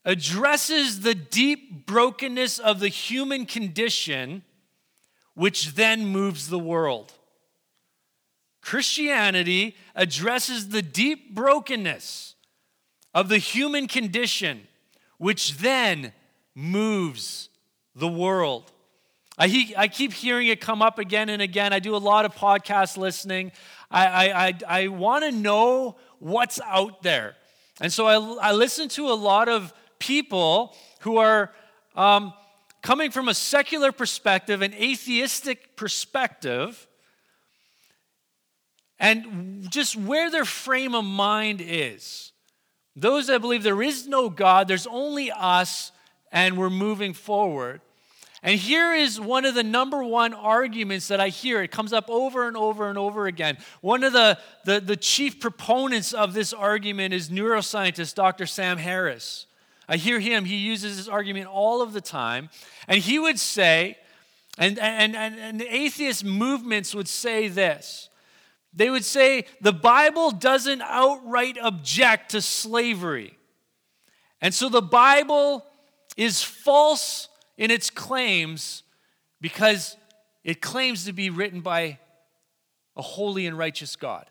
addresses 0.05 1.01
the 1.01 1.15
deep 1.15 1.85
brokenness 1.85 2.59
of 2.59 2.79
the 2.79 2.89
human 2.89 3.45
condition, 3.45 4.43
which 5.33 5.75
then 5.75 6.05
moves 6.05 6.49
the 6.49 6.59
world. 6.59 7.13
Christianity 8.61 9.75
addresses 9.95 10.69
the 10.69 10.81
deep 10.81 11.33
brokenness 11.35 12.35
of 13.13 13.29
the 13.29 13.37
human 13.37 13.87
condition, 13.87 14.67
which 15.17 15.57
then 15.57 16.13
moves 16.55 17.49
the 17.95 18.07
world. 18.07 18.71
I, 19.37 19.47
he, 19.47 19.75
I 19.75 19.87
keep 19.87 20.13
hearing 20.13 20.47
it 20.47 20.61
come 20.61 20.81
up 20.81 20.99
again 20.99 21.29
and 21.29 21.41
again. 21.41 21.73
I 21.73 21.79
do 21.79 21.95
a 21.95 21.97
lot 21.97 22.25
of 22.25 22.35
podcast 22.35 22.97
listening. 22.97 23.51
I, 23.89 24.07
I, 24.07 24.47
I, 24.47 24.53
I 24.67 24.87
want 24.87 25.23
to 25.25 25.31
know 25.31 25.97
what's 26.19 26.59
out 26.61 27.01
there. 27.03 27.35
And 27.81 27.91
so 27.91 28.05
I, 28.05 28.49
I 28.49 28.51
listen 28.51 28.87
to 28.89 29.09
a 29.09 29.13
lot 29.13 29.49
of 29.49 29.73
people 30.03 30.75
who 30.99 31.17
are 31.17 31.53
um, 31.95 32.33
coming 32.81 33.09
from 33.09 33.29
a 33.29 33.33
secular 33.33 33.93
perspective, 33.93 34.61
an 34.61 34.73
atheistic 34.73 35.77
perspective, 35.77 36.87
and 38.99 39.69
just 39.71 39.95
where 39.95 40.29
their 40.29 40.45
frame 40.45 40.93
of 40.93 41.05
mind 41.05 41.61
is. 41.65 42.33
Those 42.95 43.27
that 43.27 43.39
believe 43.39 43.63
there 43.63 43.81
is 43.81 44.07
no 44.07 44.29
God, 44.29 44.67
there's 44.67 44.87
only 44.87 45.31
us, 45.31 45.91
and 46.31 46.57
we're 46.57 46.69
moving 46.69 47.13
forward. 47.13 47.79
And 48.43 48.59
here 48.59 48.93
is 48.93 49.21
one 49.21 49.45
of 49.45 49.55
the 49.55 49.63
number 49.63 50.03
one 50.03 50.33
arguments 50.33 51.07
that 51.07 51.21
I 51.21 51.29
hear. 51.29 51.63
It 51.63 51.71
comes 51.71 51.93
up 51.93 52.09
over 52.09 52.45
and 52.45 52.57
over 52.57 52.89
and 52.89 52.97
over 52.97 53.25
again. 53.25 53.57
One 53.79 54.03
of 54.03 54.11
the, 54.11 54.37
the, 54.65 54.81
the 54.81 54.97
chief 54.97 55.39
proponents 55.39 56.11
of 56.11 56.33
this 56.33 56.51
argument 56.51 57.13
is 57.13 57.29
neuroscientist 57.29 58.15
Dr. 58.15 58.45
Sam 58.45 58.77
Harris. 58.77 59.47
I 59.87 59.97
hear 59.97 60.19
him, 60.19 60.45
he 60.45 60.55
uses 60.55 60.97
this 60.97 61.07
argument 61.07 61.47
all 61.47 61.81
of 61.81 61.93
the 61.93 62.01
time. 62.01 62.49
And 62.87 62.99
he 62.99 63.19
would 63.19 63.39
say, 63.39 63.97
and, 64.57 64.79
and, 64.79 65.15
and, 65.15 65.35
and 65.39 65.59
the 65.59 65.73
atheist 65.73 66.23
movements 66.23 66.93
would 66.93 67.07
say 67.07 67.47
this 67.47 68.09
they 68.75 68.89
would 68.89 69.05
say 69.05 69.45
the 69.61 69.73
Bible 69.73 70.31
doesn't 70.31 70.81
outright 70.81 71.57
object 71.61 72.31
to 72.31 72.41
slavery. 72.41 73.37
And 74.41 74.53
so 74.53 74.67
the 74.67 74.81
Bible 74.81 75.63
is 76.17 76.41
false 76.41 77.29
in 77.57 77.69
its 77.69 77.89
claims 77.89 78.83
because 79.39 79.95
it 80.43 80.59
claims 80.59 81.05
to 81.05 81.13
be 81.13 81.29
written 81.29 81.61
by 81.61 81.99
a 82.95 83.01
holy 83.01 83.45
and 83.45 83.57
righteous 83.57 83.95
God. 83.95 84.25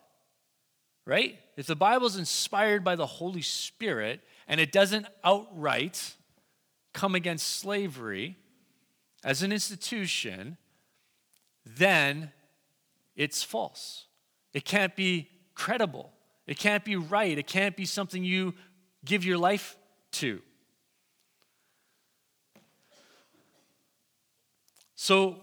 Right? 1.07 1.39
If 1.57 1.67
the 1.67 1.77
Bible 1.77 2.07
is 2.07 2.17
inspired 2.17 2.85
by 2.85 2.97
the 2.97 3.07
Holy 3.07 3.43
Spirit 3.43 4.21
and 4.53 4.61
it 4.61 4.71
doesn't 4.71 5.07
outright 5.25 6.15
come 6.93 7.15
against 7.15 7.57
slavery 7.57 8.37
as 9.25 9.43
an 9.43 9.51
institution, 9.51 10.59
then 11.65 12.31
it's 13.17 13.43
false. 13.43 14.09
It 14.53 14.67
can't 14.67 14.95
be 14.95 15.31
credible. 15.55 16.13
It 16.47 16.59
can't 16.59 16.85
be 16.85 16.97
right. 16.97 17.39
It 17.39 17.47
can't 17.47 17.75
be 17.75 17.87
something 17.87 18.23
you 18.25 18.53
give 19.07 19.25
your 19.25 19.39
life 19.39 19.79
to. 20.13 20.43
So 24.97 25.41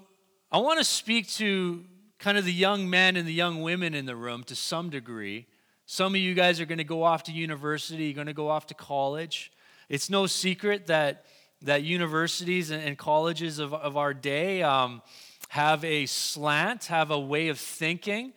I 0.51 0.59
want 0.59 0.77
to 0.77 0.85
speak 0.85 1.27
to 1.29 1.83
kind 2.19 2.37
of 2.37 2.45
the 2.45 2.53
young 2.53 2.87
men 2.87 3.15
and 3.15 3.27
the 3.27 3.33
young 3.33 3.63
women 3.63 3.95
in 3.95 4.05
the 4.05 4.15
room 4.15 4.43
to 4.43 4.55
some 4.55 4.91
degree. 4.91 5.47
Some 5.91 6.13
of 6.13 6.22
you 6.22 6.36
guys 6.36 6.62
are 6.62 6.67
going 6.67 6.77
to 6.77 6.84
go 6.84 7.01
off 7.01 7.24
to 7.24 7.31
university, 7.31 8.03
you're 8.05 8.13
going 8.13 8.27
to 8.27 8.34
go 8.34 8.48
off 8.48 8.67
to 8.67 8.75
college. 8.75 9.51
It's 9.89 10.08
no 10.08 10.27
secret 10.27 10.86
that, 10.86 11.25
that 11.63 11.81
universities 11.81 12.69
and, 12.69 12.96
colleges 12.96 13.58
of, 13.58 13.74
of 13.74 13.98
our 13.98 14.13
day 14.13 14.62
um, 14.62 15.01
have 15.48 15.84
a 15.84 16.05
slant, 16.05 16.86
have 16.86 17.10
a 17.10 17.19
way 17.19 17.48
of 17.48 17.58
thinking. 17.58 18.34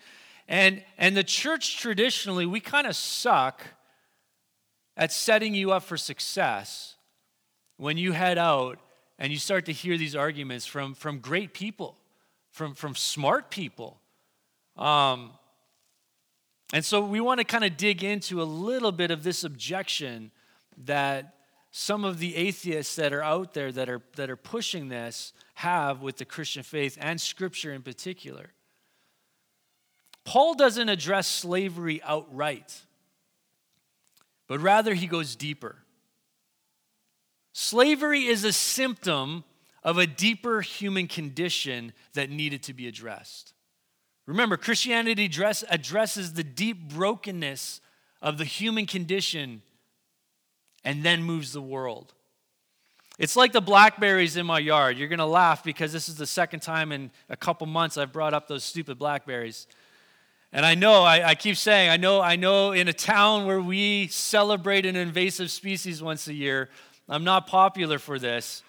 And, 0.49 0.83
and 0.97 1.15
the 1.15 1.23
church 1.23 1.77
traditionally, 1.77 2.47
we 2.47 2.59
kind 2.59 2.87
of 2.87 2.97
suck 2.97 3.61
at 4.97 5.13
setting 5.13 5.55
you 5.55 5.73
up 5.73 5.83
for 5.83 5.99
success 5.99 6.97
when 7.77 7.99
you 7.99 8.13
head 8.13 8.39
out 8.39 8.79
and 9.19 9.31
you 9.31 9.39
start 9.39 9.67
to 9.67 9.73
hear 9.73 9.99
these 9.99 10.17
arguments 10.17 10.65
from, 10.65 10.95
from 10.95 11.19
great 11.19 11.53
people, 11.53 11.99
from, 12.51 12.73
from 12.75 12.95
smart 12.95 13.51
people. 13.51 14.01
Um, 14.75 15.33
and 16.73 16.85
so 16.85 17.03
we 17.03 17.21
want 17.21 17.39
to 17.39 17.45
kind 17.45 17.65
of 17.65 17.77
dig 17.77 18.03
into 18.03 18.41
a 18.41 18.45
little 18.45 18.93
bit 18.93 19.11
of 19.11 19.23
this 19.23 19.45
objection 19.45 20.31
that 20.85 21.35
some 21.71 22.05
of 22.05 22.19
the 22.19 22.35
atheists 22.37 22.97
that 22.97 23.13
are 23.13 23.23
out 23.23 23.55
there 23.55 23.71
that 23.73 23.89
are, 23.89 24.03
that 24.17 24.31
are 24.31 24.37
pushing 24.37 24.89
this 24.89 25.33
have 25.55 26.03
with 26.03 26.17
the 26.17 26.25
Christian 26.25 26.63
faith 26.63 26.97
and 27.01 27.21
Scripture 27.21 27.73
in 27.73 27.83
particular. 27.83 28.53
Paul 30.25 30.55
doesn't 30.55 30.89
address 30.89 31.27
slavery 31.27 32.01
outright, 32.05 32.81
but 34.47 34.61
rather 34.61 34.95
he 34.95 35.07
goes 35.07 35.37
deeper. 35.37 35.77
Slavery 37.53 38.27
is 38.27 38.45
a 38.45 38.53
symptom 38.53 39.45
of 39.83 39.99
a 39.99 40.07
deeper 40.07 40.61
human 40.61 41.07
condition 41.07 41.93
that 42.15 42.31
needed 42.31 42.63
to 42.65 42.73
be 42.73 42.87
addressed. 42.87 43.53
Remember, 44.27 44.57
Christianity 44.57 45.25
address, 45.25 45.65
addresses 45.69 46.35
the 46.35 46.45
deep 46.45 46.89
brokenness 46.95 47.81
of 48.21 48.39
the 48.39 48.45
human 48.45 48.87
condition 48.87 49.63
and 50.85 51.05
then 51.05 51.23
moves 51.23 51.53
the 51.53 51.63
world. 51.63 52.15
It's 53.19 53.37
like 53.37 53.53
the 53.53 53.61
blackberries 53.61 54.37
in 54.37 54.47
my 54.47 54.59
yard. 54.59 54.97
You're 54.97 55.09
going 55.09 55.19
to 55.19 55.27
laugh 55.27 55.63
because 55.63 55.93
this 55.93 56.09
is 56.09 56.17
the 56.17 56.27
second 56.27 56.61
time 56.61 56.93
in 56.93 57.11
a 57.29 57.37
couple 57.37 57.67
months 57.67 57.97
I've 57.97 58.13
brought 58.13 58.33
up 58.33 58.49
those 58.49 58.65
stupid 58.65 58.99
blackberries. 58.99 59.67
And 60.53 60.65
I 60.65 60.75
know, 60.75 61.03
I, 61.03 61.31
I, 61.31 61.35
keep 61.35 61.57
saying, 61.57 61.91
I 61.91 61.97
know, 61.97 62.21
I 62.21 62.37
know 62.37 62.73
in 62.73 62.89
a 62.89 62.93
town 62.93 63.47
where 63.47 63.61
we 63.61 64.09
celebrate 64.09 64.87
an 64.87 64.97
invasive 64.97 65.51
species 65.51 66.03
once 66.03 66.29
a 66.29 66.35
year, 66.35 66.69
I'm 67.09 67.25
not 67.25 67.47
popular 67.47 67.99
for 67.99 68.19
this. 68.19 68.63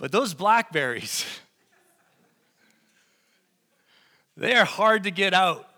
But 0.00 0.12
those 0.12 0.32
blackberries, 0.32 1.26
they 4.36 4.54
are 4.54 4.64
hard 4.64 5.04
to 5.04 5.10
get 5.10 5.34
out. 5.34 5.68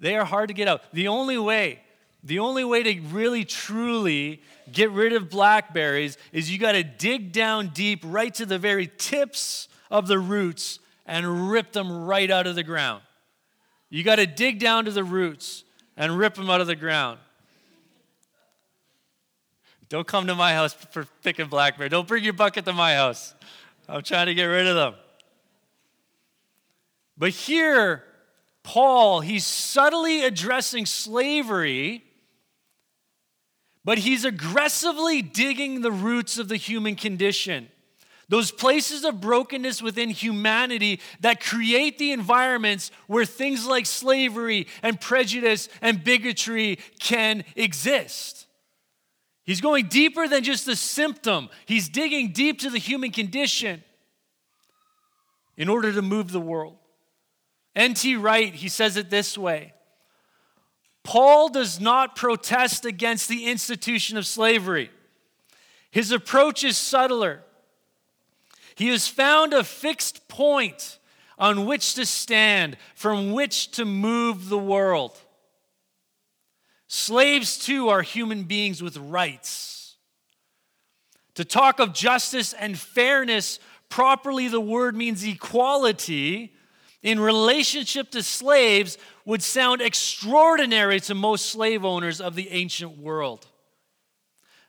They 0.00 0.16
are 0.16 0.24
hard 0.24 0.48
to 0.48 0.54
get 0.54 0.66
out. 0.66 0.82
The 0.92 1.06
only 1.06 1.38
way, 1.38 1.80
the 2.24 2.40
only 2.40 2.64
way 2.64 2.82
to 2.82 3.00
really 3.00 3.44
truly 3.44 4.42
get 4.72 4.90
rid 4.90 5.12
of 5.12 5.30
blackberries 5.30 6.18
is 6.32 6.50
you 6.50 6.58
got 6.58 6.72
to 6.72 6.82
dig 6.82 7.30
down 7.30 7.68
deep 7.68 8.00
right 8.04 8.34
to 8.34 8.44
the 8.44 8.58
very 8.58 8.90
tips 8.98 9.68
of 9.88 10.08
the 10.08 10.18
roots 10.18 10.80
and 11.06 11.50
rip 11.50 11.72
them 11.72 12.04
right 12.04 12.30
out 12.30 12.48
of 12.48 12.56
the 12.56 12.64
ground. 12.64 13.02
You 13.88 14.02
got 14.02 14.16
to 14.16 14.26
dig 14.26 14.58
down 14.58 14.86
to 14.86 14.90
the 14.90 15.04
roots 15.04 15.62
and 15.96 16.18
rip 16.18 16.34
them 16.34 16.50
out 16.50 16.60
of 16.60 16.66
the 16.66 16.76
ground. 16.76 17.20
Don't 19.88 20.06
come 20.06 20.26
to 20.28 20.34
my 20.34 20.54
house 20.54 20.72
for 20.72 21.06
picking 21.22 21.48
blackberry. 21.48 21.88
Don't 21.88 22.06
bring 22.06 22.22
your 22.22 22.32
bucket 22.32 22.64
to 22.64 22.72
my 22.72 22.94
house. 22.94 23.34
I'm 23.90 24.02
trying 24.02 24.26
to 24.26 24.34
get 24.34 24.44
rid 24.44 24.68
of 24.68 24.76
them. 24.76 24.94
But 27.18 27.30
here, 27.30 28.04
Paul, 28.62 29.20
he's 29.20 29.44
subtly 29.44 30.22
addressing 30.22 30.86
slavery, 30.86 32.04
but 33.84 33.98
he's 33.98 34.24
aggressively 34.24 35.22
digging 35.22 35.80
the 35.80 35.90
roots 35.90 36.38
of 36.38 36.48
the 36.48 36.56
human 36.56 36.94
condition. 36.94 37.68
Those 38.28 38.52
places 38.52 39.04
of 39.04 39.20
brokenness 39.20 39.82
within 39.82 40.08
humanity 40.10 41.00
that 41.18 41.40
create 41.40 41.98
the 41.98 42.12
environments 42.12 42.92
where 43.08 43.24
things 43.24 43.66
like 43.66 43.86
slavery 43.86 44.68
and 44.84 45.00
prejudice 45.00 45.68
and 45.82 46.04
bigotry 46.04 46.78
can 47.00 47.42
exist. 47.56 48.46
He's 49.50 49.60
going 49.60 49.86
deeper 49.86 50.28
than 50.28 50.44
just 50.44 50.64
the 50.64 50.76
symptom, 50.76 51.48
he's 51.66 51.88
digging 51.88 52.30
deep 52.30 52.60
to 52.60 52.70
the 52.70 52.78
human 52.78 53.10
condition. 53.10 53.82
in 55.56 55.68
order 55.68 55.92
to 55.92 56.02
move 56.02 56.30
the 56.30 56.40
world. 56.40 56.76
N.T. 57.74 58.14
Wright, 58.14 58.54
he 58.54 58.68
says 58.68 58.96
it 58.96 59.10
this 59.10 59.36
way 59.36 59.74
Paul 61.02 61.48
does 61.48 61.80
not 61.80 62.14
protest 62.14 62.84
against 62.84 63.28
the 63.28 63.46
institution 63.46 64.16
of 64.16 64.24
slavery. 64.24 64.88
His 65.90 66.12
approach 66.12 66.62
is 66.62 66.76
subtler. 66.76 67.42
He 68.76 68.86
has 68.90 69.08
found 69.08 69.52
a 69.52 69.64
fixed 69.64 70.28
point 70.28 71.00
on 71.36 71.66
which 71.66 71.94
to 71.94 72.06
stand, 72.06 72.76
from 72.94 73.32
which 73.32 73.72
to 73.72 73.84
move 73.84 74.48
the 74.48 74.58
world. 74.58 75.18
Slaves, 76.92 77.56
too, 77.56 77.88
are 77.88 78.02
human 78.02 78.42
beings 78.42 78.82
with 78.82 78.96
rights. 78.96 79.94
To 81.34 81.44
talk 81.44 81.78
of 81.78 81.94
justice 81.94 82.52
and 82.52 82.76
fairness 82.76 83.60
properly, 83.88 84.48
the 84.48 84.60
word 84.60 84.96
means 84.96 85.22
equality 85.22 86.52
in 87.00 87.20
relationship 87.20 88.10
to 88.10 88.24
slaves 88.24 88.98
would 89.24 89.40
sound 89.40 89.80
extraordinary 89.80 90.98
to 91.02 91.14
most 91.14 91.46
slave 91.46 91.84
owners 91.84 92.20
of 92.20 92.34
the 92.34 92.48
ancient 92.48 92.98
world. 92.98 93.46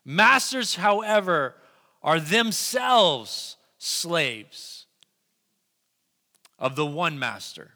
Masters, 0.06 0.76
however, 0.76 1.56
are 2.04 2.20
themselves 2.20 3.58
slaves 3.80 4.86
of 6.60 6.76
the 6.76 6.86
one 6.86 7.18
master. 7.18 7.72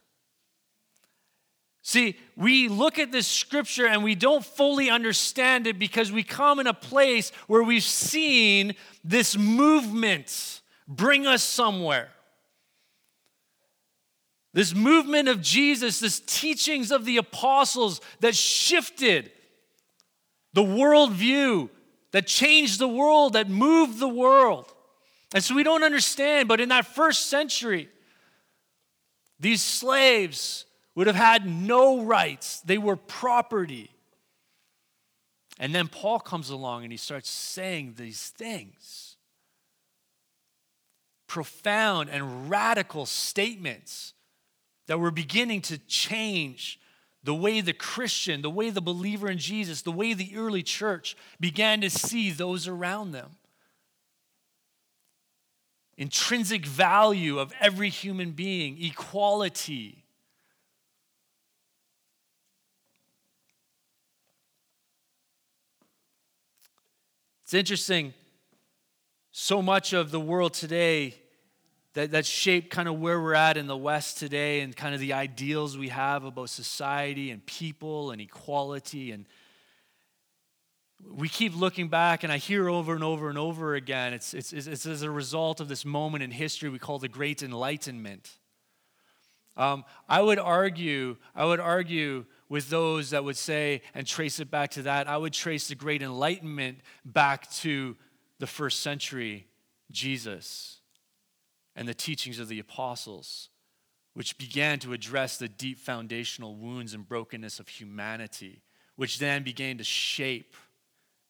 See, 1.88 2.18
we 2.36 2.68
look 2.68 2.98
at 2.98 3.12
this 3.12 3.28
scripture 3.28 3.86
and 3.86 4.04
we 4.04 4.16
don't 4.16 4.44
fully 4.44 4.90
understand 4.90 5.68
it 5.68 5.78
because 5.78 6.12
we 6.12 6.24
come 6.24 6.60
in 6.60 6.66
a 6.66 6.74
place 6.74 7.30
where 7.46 7.62
we've 7.62 7.84
seen 7.84 8.74
this 9.04 9.38
movement 9.38 10.62
bring 10.88 11.28
us 11.28 11.44
somewhere. 11.44 12.10
This 14.54 14.74
movement 14.74 15.28
of 15.28 15.44
Jesus, 15.44 16.00
this 16.00 16.22
teachings 16.22 16.92
of 16.92 17.06
the 17.06 17.18
apostles 17.18 18.02
that 18.20 18.36
shifted 18.36 19.32
the 20.54 20.64
worldview, 20.64 21.70
that 22.14 22.26
changed 22.26 22.80
the 22.80 22.88
world, 22.88 23.34
that 23.34 23.48
moved 23.48 24.00
the 24.00 24.10
world. 24.10 24.74
And 25.36 25.44
so 25.44 25.54
we 25.54 25.62
don't 25.62 25.84
understand, 25.84 26.48
but 26.48 26.60
in 26.60 26.70
that 26.70 26.88
first 26.88 27.28
century, 27.28 27.90
these 29.40 29.62
slaves 29.62 30.66
would 30.96 31.08
have 31.08 31.16
had 31.16 31.46
no 31.46 32.02
rights, 32.02 32.62
they 32.62 32.78
were 32.78 32.96
property. 32.96 33.92
And 35.60 35.74
then 35.76 35.88
Paul 35.88 36.20
comes 36.20 36.50
along 36.50 36.84
and 36.84 36.92
he 36.92 36.98
starts 36.98 37.30
saying 37.30 37.96
these 37.98 38.30
things 38.30 39.18
profound 41.28 42.10
and 42.10 42.50
radical 42.50 43.06
statements 43.06 44.14
that 44.88 45.00
were 45.00 45.12
beginning 45.12 45.62
to 45.62 45.78
change 45.80 46.80
the 47.24 47.34
way 47.34 47.60
the 47.60 47.74
Christian, 47.74 48.42
the 48.42 48.50
way 48.50 48.70
the 48.70 48.82
believer 48.82 49.30
in 49.30 49.40
Jesus, 49.40 49.82
the 49.82 49.92
way 49.92 50.14
the 50.14 50.32
early 50.38 50.62
church 50.62 51.18
began 51.40 51.82
to 51.82 51.90
see 51.90 52.30
those 52.30 52.68
around 52.68 53.12
them. 53.12 53.32
Intrinsic 55.98 56.66
value 56.66 57.40
of 57.40 57.52
every 57.60 57.90
human 57.90 58.32
being, 58.32 58.82
equality. 58.82 60.05
It's 67.46 67.54
interesting, 67.54 68.16
so 69.32 69.62
much 69.62 69.94
of 69.94 70.10
the 70.10 70.20
world 70.20 70.56
today 70.56 71.14
that, 71.94 72.10
that 72.10 72.26
shape 72.26 72.72
kind 72.72 72.88
of 72.88 73.00
where 73.00 73.22
we're 73.22 73.36
at 73.36 73.56
in 73.56 73.68
the 73.68 73.78
West 73.78 74.18
today 74.18 74.62
and 74.62 74.76
kind 74.76 74.96
of 74.96 75.00
the 75.00 75.14
ideals 75.14 75.78
we 75.78 75.90
have 75.90 76.24
about 76.24 76.50
society 76.50 77.30
and 77.30 77.46
people 77.46 78.10
and 78.10 78.20
equality. 78.20 79.12
And 79.12 79.28
we 81.08 81.30
keep 81.30 81.56
looking 81.56 81.88
back, 81.88 82.24
and 82.24 82.34
I 82.34 82.38
hear 82.38 82.68
over 82.68 82.96
and 82.96 83.04
over 83.04 83.30
and 83.30 83.38
over 83.38 83.76
again 83.76 84.16
it's, 84.16 84.34
it's, 84.34 84.52
it's 84.52 84.88
as 84.88 85.04
a 85.04 85.12
result 85.12 85.60
of 85.60 85.68
this 85.68 85.86
moment 85.86 86.24
in 86.24 86.32
history 86.32 86.70
we 86.70 86.80
call 86.80 86.98
the 86.98 87.08
Great 87.08 87.44
Enlightenment. 87.44 88.40
Um, 89.56 89.86
I 90.10 90.20
would 90.20 90.40
argue, 90.40 91.18
I 91.36 91.46
would 91.46 91.60
argue 91.60 92.26
with 92.50 92.70
those 92.70 93.10
that 93.10 93.24
would 93.24 93.38
say 93.38 93.82
and 93.94 94.06
trace 94.06 94.40
it 94.40 94.52
back 94.52 94.72
to 94.72 94.84
that. 94.84 95.08
I 95.08 95.18
would 95.18 95.34
trace 95.34 95.68
the 95.68 95.76
Great 95.76 96.02
Enlightenment 96.02 96.80
back 97.04 97.50
to 97.54 97.96
the 98.40 98.48
first 98.48 98.82
century 98.82 99.48
Jesus 99.92 100.80
and 101.76 101.88
the 101.88 101.94
teachings 101.94 102.40
of 102.40 102.48
the 102.48 102.60
apostles, 102.60 103.50
which 104.14 104.38
began 104.38 104.80
to 104.80 104.94
address 104.94 105.38
the 105.38 105.48
deep 105.48 105.80
foundational 105.80 106.56
wounds 106.56 106.94
and 106.94 107.08
brokenness 107.08 107.60
of 107.60 107.68
humanity, 107.68 108.62
which 108.96 109.20
then 109.20 109.44
began 109.44 109.78
to 109.78 109.84
shape 109.84 110.56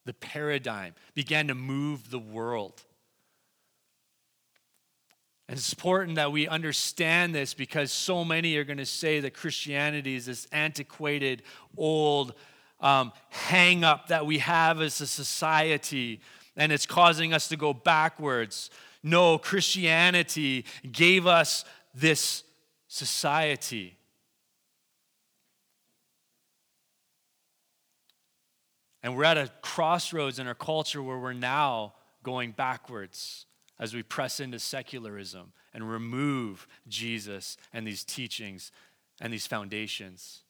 the 0.04 0.14
paradigm, 0.14 0.94
began 1.14 1.48
to 1.48 1.54
move 1.54 2.10
the 2.10 2.18
world. 2.18 2.84
And 5.48 5.56
it's 5.56 5.72
important 5.72 6.16
that 6.16 6.32
we 6.32 6.48
understand 6.48 7.34
this 7.34 7.54
because 7.54 7.92
so 7.92 8.24
many 8.24 8.56
are 8.56 8.64
going 8.64 8.78
to 8.78 8.86
say 8.86 9.20
that 9.20 9.32
Christianity 9.34 10.16
is 10.16 10.26
this 10.26 10.48
antiquated, 10.50 11.42
old 11.76 12.34
um, 12.80 13.12
hang 13.28 13.84
up 13.84 14.08
that 14.08 14.26
we 14.26 14.38
have 14.38 14.80
as 14.80 15.00
a 15.00 15.06
society, 15.06 16.20
and 16.56 16.72
it's 16.72 16.84
causing 16.84 17.32
us 17.32 17.48
to 17.48 17.56
go 17.56 17.72
backwards. 17.72 18.70
No, 19.02 19.38
Christianity 19.38 20.64
gave 20.90 21.26
us 21.26 21.64
this 21.94 22.42
society. 22.88 23.96
And 29.02 29.16
we're 29.16 29.24
at 29.24 29.38
a 29.38 29.48
crossroads 29.62 30.40
in 30.40 30.48
our 30.48 30.54
culture 30.54 31.00
where 31.00 31.18
we're 31.18 31.32
now 31.32 31.94
going 32.24 32.50
backwards 32.50 33.46
as 33.78 33.94
we 33.94 34.02
press 34.02 34.40
into 34.40 34.58
secularism 34.58 35.52
and 35.74 35.90
remove 35.90 36.66
Jesus 36.88 37.56
and 37.72 37.86
these 37.86 38.04
teachings 38.04 38.72
and 39.20 39.32
these 39.32 39.46
foundations. 39.46 40.42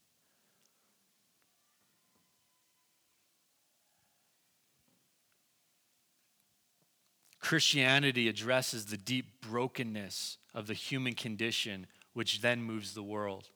Christianity 7.41 8.29
addresses 8.29 8.87
the 8.87 8.97
deep 8.97 9.41
brokenness 9.41 10.39
of 10.53 10.67
the 10.67 10.75
human 10.75 11.15
condition, 11.15 11.87
which 12.12 12.41
then 12.41 12.61
moves 12.61 12.95
the 12.95 13.05
world. 13.05 13.51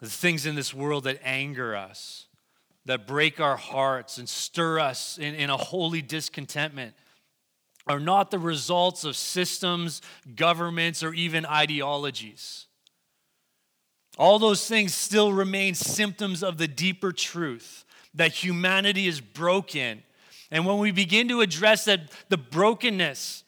The 0.00 0.10
things 0.10 0.44
in 0.44 0.54
this 0.56 0.74
world 0.74 1.04
that 1.04 1.20
anger 1.24 1.74
us, 1.74 2.27
that 2.88 3.06
break 3.06 3.38
our 3.38 3.56
hearts 3.56 4.16
and 4.16 4.26
stir 4.26 4.80
us 4.80 5.18
in, 5.18 5.34
in 5.34 5.50
a 5.50 5.56
holy 5.56 6.00
discontentment 6.00 6.94
are 7.86 8.00
not 8.00 8.30
the 8.30 8.38
results 8.38 9.04
of 9.04 9.14
systems, 9.14 10.00
governments, 10.34 11.02
or 11.02 11.12
even 11.12 11.44
ideologies. 11.44 12.66
All 14.16 14.38
those 14.38 14.66
things 14.66 14.94
still 14.94 15.32
remain 15.32 15.74
symptoms 15.74 16.42
of 16.42 16.56
the 16.56 16.66
deeper 16.66 17.12
truth 17.12 17.84
that 18.14 18.32
humanity 18.32 19.06
is 19.06 19.20
broken 19.20 20.02
and 20.50 20.64
when 20.64 20.78
we 20.78 20.90
begin 20.90 21.28
to 21.28 21.42
address 21.42 21.84
that 21.84 22.10
the 22.30 22.38
brokenness 22.38 23.44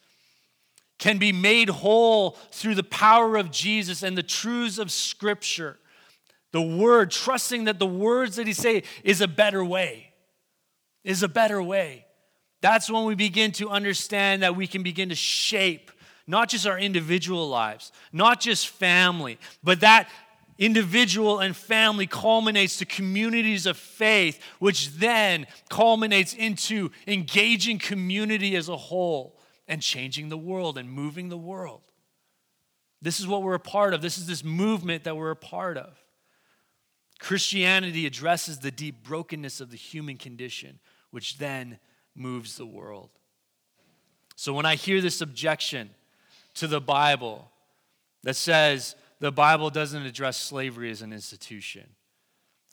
can 0.99 1.17
be 1.17 1.33
made 1.33 1.71
whole 1.71 2.33
through 2.53 2.75
the 2.75 2.83
power 2.83 3.37
of 3.37 3.51
Jesus 3.51 4.03
and 4.03 4.19
the 4.19 4.23
truths 4.23 4.77
of 4.77 4.91
Scripture, 4.91 5.79
the 6.53 6.63
word, 6.63 7.11
trusting 7.11 7.65
that 7.65 7.79
the 7.79 7.87
words 7.87 8.37
that 8.37 8.47
he 8.47 8.53
say 8.53 8.83
is 9.05 9.21
a 9.21 9.29
better 9.29 9.65
way, 9.65 10.13
is 11.05 11.23
a 11.23 11.29
better 11.29 11.63
way. 11.63 12.07
That's 12.61 12.91
when 12.91 13.05
we 13.05 13.15
begin 13.15 13.53
to 13.53 13.71
understand 13.71 14.43
that 14.43 14.57
we 14.57 14.67
can 14.67 14.83
begin 14.83 15.09
to 15.09 15.15
shape 15.15 15.91
not 16.27 16.49
just 16.49 16.67
our 16.67 16.79
individual 16.79 17.49
lives, 17.49 17.91
not 18.13 18.41
just 18.41 18.69
family, 18.69 19.39
but 19.65 19.81
that 19.81 20.09
individual 20.59 21.41
and 21.41 21.57
family 21.57 22.07
culminates 22.07 22.77
to 22.77 22.85
communities 22.85 23.67
of 23.67 23.77
faith, 23.77 24.41
which 24.59 24.91
then 24.93 25.47
culminates 25.69 26.35
into 26.35 26.91
engaging 27.07 27.79
community 27.79 28.55
as 28.55 28.69
a 28.69 28.77
whole 28.77 29.39
and 29.67 29.83
changing 29.83 30.29
the 30.29 30.39
world 30.39 30.77
and 30.77 30.89
moving 30.89 31.31
the 31.31 31.39
world. 31.39 31.81
This 33.03 33.19
is 33.19 33.27
what 33.27 33.43
we're 33.43 33.55
a 33.55 33.61
part 33.61 33.95
of. 33.95 34.03
This 34.03 34.19
is 34.19 34.27
this 34.27 34.45
movement 34.45 35.05
that 35.05 35.17
we're 35.17 35.31
a 35.31 35.37
part 35.37 35.79
of. 35.79 35.97
Christianity 37.21 38.07
addresses 38.07 38.59
the 38.59 38.71
deep 38.71 39.05
brokenness 39.05 39.61
of 39.61 39.71
the 39.71 39.77
human 39.77 40.17
condition, 40.17 40.81
which 41.11 41.39
then 41.39 41.79
moves 42.17 42.57
the 42.57 42.67
world. 42.67 43.11
So 44.37 44.55
when 44.55 44.67
I 44.67 44.75
hear 44.75 45.01
this 45.01 45.21
objection 45.21 45.91
to 46.55 46.67
the 46.67 46.81
Bible 46.81 47.51
that 48.23 48.37
says, 48.37 48.97
the 49.21 49.31
Bible 49.31 49.69
doesn't 49.69 50.03
address 50.03 50.39
slavery 50.39 50.91
as 50.91 51.03
an 51.03 51.13
institution. 51.13 51.85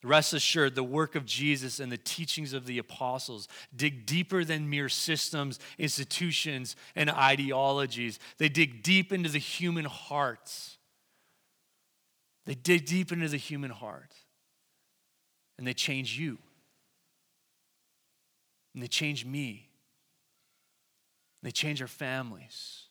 Rest 0.01 0.33
assured, 0.33 0.75
the 0.75 0.83
work 0.83 1.15
of 1.15 1.25
Jesus 1.25 1.79
and 1.81 1.91
the 1.91 1.97
teachings 1.97 2.53
of 2.53 2.65
the 2.65 2.77
apostles 2.77 3.49
dig 3.75 4.05
deeper 4.05 4.45
than 4.45 4.69
mere 4.69 4.88
systems, 4.88 5.60
institutions, 5.77 6.75
and 6.95 7.10
ideologies. 7.10 8.17
They 8.38 8.47
dig 8.47 8.81
deep 8.81 9.12
into 9.12 9.29
the 9.29 9.39
human 9.39 9.86
hearts. 9.86 10.77
They 12.45 12.55
dig 12.55 12.86
deep 12.86 13.12
into 13.12 13.27
the 13.27 13.38
human 13.38 13.71
heart. 13.71 14.13
And 15.58 15.65
they 15.65 15.74
change 15.74 16.17
you. 16.20 16.38
And 18.74 18.84
they 18.84 18.88
change 18.88 19.26
me. 19.26 19.70
And 21.41 21.48
they 21.48 21.52
change 21.52 21.82
our 21.82 21.88
families. 21.88 22.84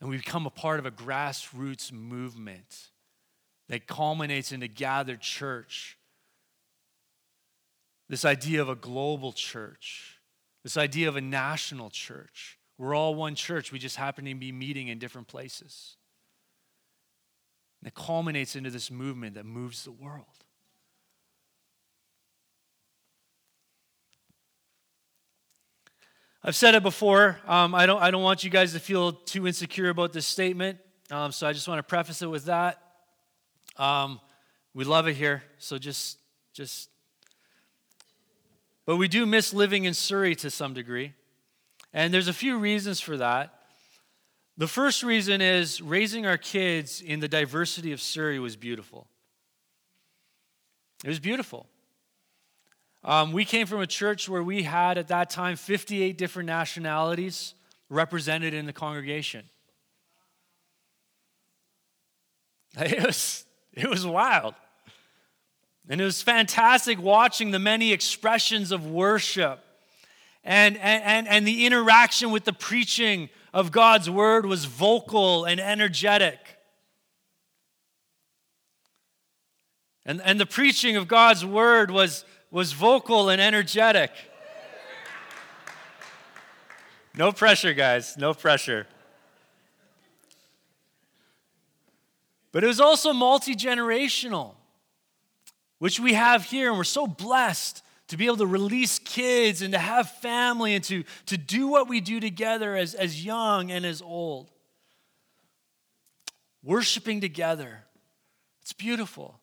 And 0.00 0.08
we 0.08 0.16
become 0.16 0.46
a 0.46 0.50
part 0.50 0.78
of 0.78 0.86
a 0.86 0.90
grassroots 0.90 1.92
movement 1.92 2.90
that 3.68 3.86
culminates 3.86 4.50
in 4.50 4.62
a 4.62 4.68
gathered 4.68 5.20
church. 5.20 5.98
This 8.08 8.24
idea 8.24 8.62
of 8.62 8.68
a 8.68 8.74
global 8.74 9.32
church, 9.32 10.18
this 10.64 10.76
idea 10.76 11.08
of 11.08 11.16
a 11.16 11.20
national 11.20 11.90
church. 11.90 12.58
We're 12.78 12.94
all 12.94 13.14
one 13.14 13.34
church, 13.34 13.72
we 13.72 13.78
just 13.78 13.96
happen 13.96 14.24
to 14.24 14.34
be 14.34 14.52
meeting 14.52 14.88
in 14.88 14.98
different 14.98 15.28
places. 15.28 15.96
And 17.80 17.88
it 17.88 17.94
culminates 17.94 18.56
into 18.56 18.70
this 18.70 18.90
movement 18.90 19.34
that 19.34 19.46
moves 19.46 19.84
the 19.84 19.92
world. 19.92 20.39
I've 26.42 26.56
said 26.56 26.74
it 26.74 26.82
before. 26.82 27.38
Um, 27.46 27.74
I, 27.74 27.84
don't, 27.84 28.02
I 28.02 28.10
don't 28.10 28.22
want 28.22 28.44
you 28.44 28.50
guys 28.50 28.72
to 28.72 28.80
feel 28.80 29.12
too 29.12 29.46
insecure 29.46 29.90
about 29.90 30.14
this 30.14 30.26
statement. 30.26 30.78
Um, 31.10 31.32
so 31.32 31.46
I 31.46 31.52
just 31.52 31.68
want 31.68 31.80
to 31.80 31.82
preface 31.82 32.22
it 32.22 32.28
with 32.28 32.46
that. 32.46 32.80
Um, 33.76 34.20
we 34.72 34.84
love 34.84 35.06
it 35.06 35.14
here, 35.14 35.42
so 35.58 35.76
just, 35.76 36.18
just. 36.54 36.88
But 38.86 38.96
we 38.96 39.06
do 39.06 39.26
miss 39.26 39.52
living 39.52 39.84
in 39.84 39.92
Surrey 39.92 40.34
to 40.36 40.50
some 40.50 40.72
degree, 40.72 41.12
and 41.92 42.14
there's 42.14 42.28
a 42.28 42.32
few 42.32 42.58
reasons 42.58 43.00
for 43.00 43.18
that. 43.18 43.54
The 44.56 44.66
first 44.66 45.02
reason 45.02 45.40
is 45.40 45.82
raising 45.82 46.26
our 46.26 46.38
kids 46.38 47.02
in 47.02 47.20
the 47.20 47.28
diversity 47.28 47.92
of 47.92 48.00
Surrey 48.00 48.38
was 48.38 48.56
beautiful. 48.56 49.08
It 51.04 51.08
was 51.08 51.20
beautiful. 51.20 51.66
Um, 53.02 53.32
we 53.32 53.44
came 53.44 53.66
from 53.66 53.80
a 53.80 53.86
church 53.86 54.28
where 54.28 54.42
we 54.42 54.62
had 54.62 54.98
at 54.98 55.08
that 55.08 55.30
time 55.30 55.56
58 55.56 56.18
different 56.18 56.46
nationalities 56.46 57.54
represented 57.88 58.52
in 58.54 58.66
the 58.66 58.72
congregation. 58.72 59.44
It 62.80 63.04
was, 63.04 63.44
it 63.72 63.90
was 63.90 64.06
wild. 64.06 64.54
And 65.88 66.00
it 66.00 66.04
was 66.04 66.22
fantastic 66.22 67.02
watching 67.02 67.50
the 67.50 67.58
many 67.58 67.92
expressions 67.92 68.70
of 68.70 68.86
worship. 68.86 69.58
And, 70.44 70.76
and, 70.78 71.26
and 71.26 71.46
the 71.46 71.66
interaction 71.66 72.30
with 72.30 72.44
the 72.44 72.52
preaching 72.52 73.28
of 73.52 73.72
God's 73.72 74.08
word 74.08 74.46
was 74.46 74.66
vocal 74.66 75.44
and 75.44 75.60
energetic. 75.60 76.38
And, 80.06 80.22
and 80.22 80.38
the 80.38 80.46
preaching 80.46 80.96
of 80.96 81.08
God's 81.08 81.44
word 81.44 81.90
was, 81.90 82.24
was 82.50 82.72
vocal 82.72 83.28
and 83.28 83.40
energetic. 83.40 84.10
No 87.16 87.32
pressure, 87.32 87.74
guys, 87.74 88.16
no 88.16 88.34
pressure. 88.34 88.86
But 92.52 92.64
it 92.64 92.66
was 92.66 92.80
also 92.80 93.12
multi 93.12 93.54
generational, 93.54 94.54
which 95.78 96.00
we 96.00 96.14
have 96.14 96.44
here, 96.44 96.68
and 96.68 96.76
we're 96.76 96.84
so 96.84 97.06
blessed 97.06 97.82
to 98.08 98.16
be 98.16 98.26
able 98.26 98.38
to 98.38 98.46
release 98.46 98.98
kids 98.98 99.62
and 99.62 99.72
to 99.72 99.78
have 99.78 100.10
family 100.10 100.74
and 100.74 100.82
to, 100.84 101.04
to 101.26 101.38
do 101.38 101.68
what 101.68 101.88
we 101.88 102.00
do 102.00 102.18
together 102.18 102.74
as, 102.74 102.94
as 102.94 103.24
young 103.24 103.70
and 103.70 103.86
as 103.86 104.02
old. 104.02 104.50
Worshiping 106.62 107.20
together. 107.20 107.84
It's 108.62 108.72
beautiful. 108.72 109.39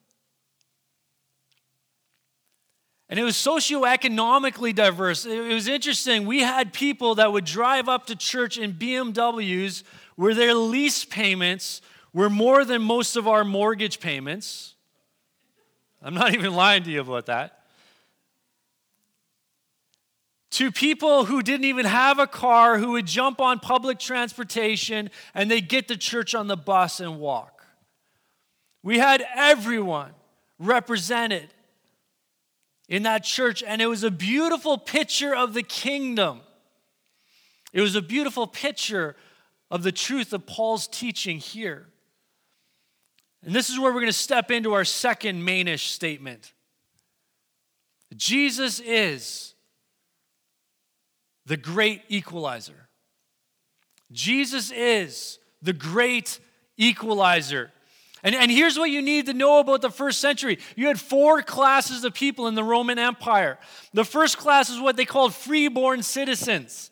And 3.09 3.19
it 3.19 3.23
was 3.23 3.35
socioeconomically 3.35 4.75
diverse. 4.75 5.25
It 5.25 5.53
was 5.53 5.67
interesting. 5.67 6.25
We 6.25 6.41
had 6.41 6.73
people 6.73 7.15
that 7.15 7.31
would 7.31 7.45
drive 7.45 7.87
up 7.87 8.07
to 8.07 8.15
church 8.15 8.57
in 8.57 8.73
BMWs 8.73 9.83
where 10.15 10.33
their 10.35 10.53
lease 10.53 11.05
payments 11.05 11.81
were 12.11 12.29
more 12.29 12.65
than 12.65 12.81
most 12.81 13.15
of 13.15 13.27
our 13.27 13.45
mortgage 13.45 13.99
payments. 13.99 14.75
I'm 16.01 16.13
not 16.13 16.33
even 16.33 16.53
lying 16.53 16.83
to 16.83 16.91
you 16.91 17.01
about 17.01 17.27
that. 17.27 17.53
To 20.51 20.71
people 20.71 21.25
who 21.25 21.41
didn't 21.41 21.65
even 21.65 21.85
have 21.85 22.19
a 22.19 22.27
car, 22.27 22.77
who 22.77 22.91
would 22.93 23.05
jump 23.05 23.39
on 23.39 23.59
public 23.59 23.99
transportation 23.99 25.11
and 25.33 25.51
they 25.51 25.61
get 25.61 25.87
to 25.89 25.97
church 25.97 26.33
on 26.33 26.47
the 26.47 26.57
bus 26.57 26.99
and 26.99 27.19
walk. 27.19 27.65
We 28.83 28.97
had 28.97 29.25
everyone 29.35 30.11
represented 30.57 31.53
in 32.87 33.03
that 33.03 33.23
church, 33.23 33.63
and 33.63 33.81
it 33.81 33.87
was 33.87 34.03
a 34.03 34.11
beautiful 34.11 34.77
picture 34.77 35.35
of 35.35 35.53
the 35.53 35.63
kingdom. 35.63 36.41
It 37.73 37.81
was 37.81 37.95
a 37.95 38.01
beautiful 38.01 38.47
picture 38.47 39.15
of 39.69 39.83
the 39.83 39.91
truth 39.91 40.33
of 40.33 40.45
Paul's 40.45 40.87
teaching 40.87 41.37
here. 41.37 41.87
And 43.43 43.53
this 43.53 43.69
is 43.69 43.77
where 43.77 43.91
we're 43.91 43.99
going 43.99 44.07
to 44.07 44.13
step 44.13 44.51
into 44.51 44.73
our 44.73 44.85
second 44.85 45.45
mainish 45.45 45.87
statement. 45.87 46.53
Jesus 48.15 48.79
is 48.79 49.53
the 51.45 51.57
great 51.57 52.01
equalizer. 52.07 52.89
Jesus 54.11 54.71
is 54.71 55.39
the 55.61 55.73
great 55.73 56.39
equalizer. 56.77 57.71
And, 58.23 58.33
and 58.33 58.51
here's 58.51 58.77
what 58.77 58.89
you 58.89 59.01
need 59.01 59.27
to 59.27 59.33
know 59.33 59.59
about 59.59 59.81
the 59.81 59.89
first 59.89 60.19
century 60.19 60.59
you 60.75 60.87
had 60.87 60.99
four 60.99 61.41
classes 61.41 62.03
of 62.03 62.13
people 62.13 62.47
in 62.47 62.55
the 62.55 62.63
Roman 62.63 62.99
Empire. 62.99 63.59
The 63.93 64.05
first 64.05 64.37
class 64.37 64.69
is 64.69 64.79
what 64.79 64.97
they 64.97 65.05
called 65.05 65.33
freeborn 65.33 66.03
citizens. 66.03 66.91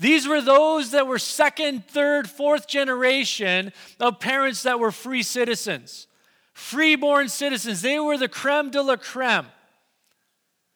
These 0.00 0.28
were 0.28 0.40
those 0.40 0.92
that 0.92 1.06
were 1.06 1.18
second, 1.18 1.86
third, 1.86 2.30
fourth 2.30 2.68
generation 2.68 3.72
of 3.98 4.20
parents 4.20 4.62
that 4.62 4.78
were 4.78 4.92
free 4.92 5.22
citizens. 5.22 6.06
Freeborn 6.52 7.28
citizens. 7.28 7.82
They 7.82 7.98
were 7.98 8.16
the 8.16 8.28
creme 8.28 8.70
de 8.70 8.82
la 8.82 8.96
creme. 8.96 9.46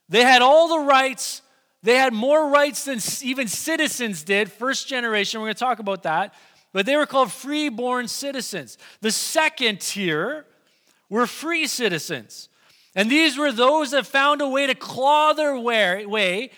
They 0.09 0.23
had 0.23 0.43
all 0.43 0.69
the 0.69 0.87
rights. 0.87 1.43
They 1.83 1.97
had 1.97 2.13
more 2.13 2.49
rights 2.49 2.85
than 2.85 2.99
even 3.23 3.49
citizens 3.49 4.23
did, 4.23 4.51
first 4.51 4.89
generation. 4.89 5.41
We're 5.41 5.47
going 5.47 5.55
to 5.55 5.61
talk 5.61 5.79
about 5.79 6.03
that. 6.05 6.35
But 6.73 6.87
they 6.87 6.97
were 6.97 7.07
called 7.07 7.31
freeborn 7.31 8.09
citizens. 8.09 8.79
The 9.01 9.11
second 9.11 9.81
tier 9.81 10.47
were 11.11 11.27
free 11.27 11.67
citizens. 11.67 12.49
And 12.95 13.11
these 13.11 13.39
were 13.39 13.53
those 13.53 13.91
that 13.91 14.07
found 14.07 14.41
a 14.41 14.49
way 14.49 14.67
to 14.67 14.75
claw 14.75 15.33
their 15.33 15.59
way 15.59 16.51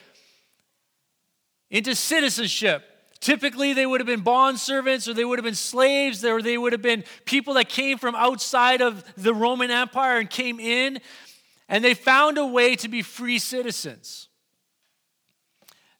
into 1.71 1.95
citizenship. 1.95 2.85
Typically, 3.21 3.73
they 3.73 3.87
would 3.87 4.01
have 4.01 4.07
been 4.07 4.21
bond 4.21 4.59
servants 4.61 5.09
or 5.09 5.15
they 5.15 5.25
would 5.25 5.39
have 5.39 5.45
been 5.45 5.55
slaves 5.55 6.25
or 6.25 6.43
they 6.43 6.59
would 6.59 6.73
have 6.73 6.83
been 6.83 7.05
people 7.25 7.55
that 7.55 7.69
came 7.69 7.99
from 7.99 8.15
outside 8.15 8.83
of 8.83 9.03
the 9.17 9.33
Roman 9.33 9.71
Empire 9.71 10.19
and 10.19 10.29
came 10.29 10.61
in, 10.61 11.01
and 11.69 11.83
they 11.83 11.95
found 11.95 12.37
a 12.37 12.47
way 12.47 12.77
to 12.77 12.89
be 12.89 13.01
free 13.01 13.39
citizens. 13.39 14.29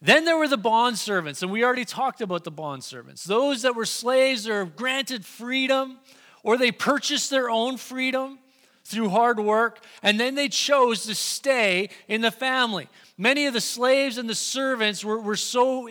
Then 0.05 0.27
there 0.27 0.37
were 0.37 0.49
the 0.49 0.59
bond 0.59 0.99
servants, 0.99 1.43
and 1.43 1.51
we 1.51 1.65
already 1.65 1.87
talked 1.87 2.21
about 2.21 2.45
the 2.45 2.51
bond 2.51 2.85
servants. 2.85 3.25
Those 3.25 3.63
that 3.63 3.75
were 3.75 3.87
slaves 3.87 4.47
or 4.47 4.67
granted 4.67 5.25
freedom, 5.25 5.97
or 6.43 6.59
they 6.59 6.73
purchased 6.73 7.31
their 7.31 7.49
own 7.49 7.79
freedom 7.79 8.39
through 8.85 9.09
hard 9.09 9.41
work, 9.41 9.83
and 10.03 10.21
then 10.21 10.35
they 10.35 10.51
chose 10.51 11.07
to 11.07 11.15
stay 11.15 11.89
in 12.07 12.21
the 12.21 12.31
family. 12.31 12.87
Many 13.17 13.47
of 13.47 13.55
the 13.55 13.63
slaves 13.63 14.19
and 14.19 14.29
the 14.29 14.35
servants 14.35 15.03
were, 15.03 15.19
were 15.19 15.37
so 15.37 15.89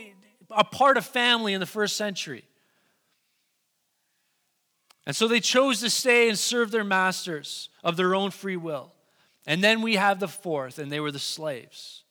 a 0.52 0.63
part 0.63 0.97
of 0.97 1.08
family 1.08 1.56
in 1.56 1.60
the 1.60 1.65
first 1.65 1.97
century. 1.97 2.45
And 5.08 5.15
so 5.15 5.28
they 5.28 5.39
chose 5.39 5.80
to 5.80 5.89
stay 5.89 6.30
and 6.30 6.38
serve 6.38 6.69
their 6.69 6.84
masters 6.84 7.69
of 7.84 7.97
their 7.97 8.13
own 8.13 8.30
free 8.30 8.58
will. 8.58 8.93
And 9.47 9.63
then 9.63 9.82
we 9.82 9.95
have 9.95 10.19
the 10.19 10.28
fourth, 10.28 10.78
and 10.78 10.91
they 10.91 10.99
were 10.99 11.12
the 11.12 11.17
slaves. 11.17 12.03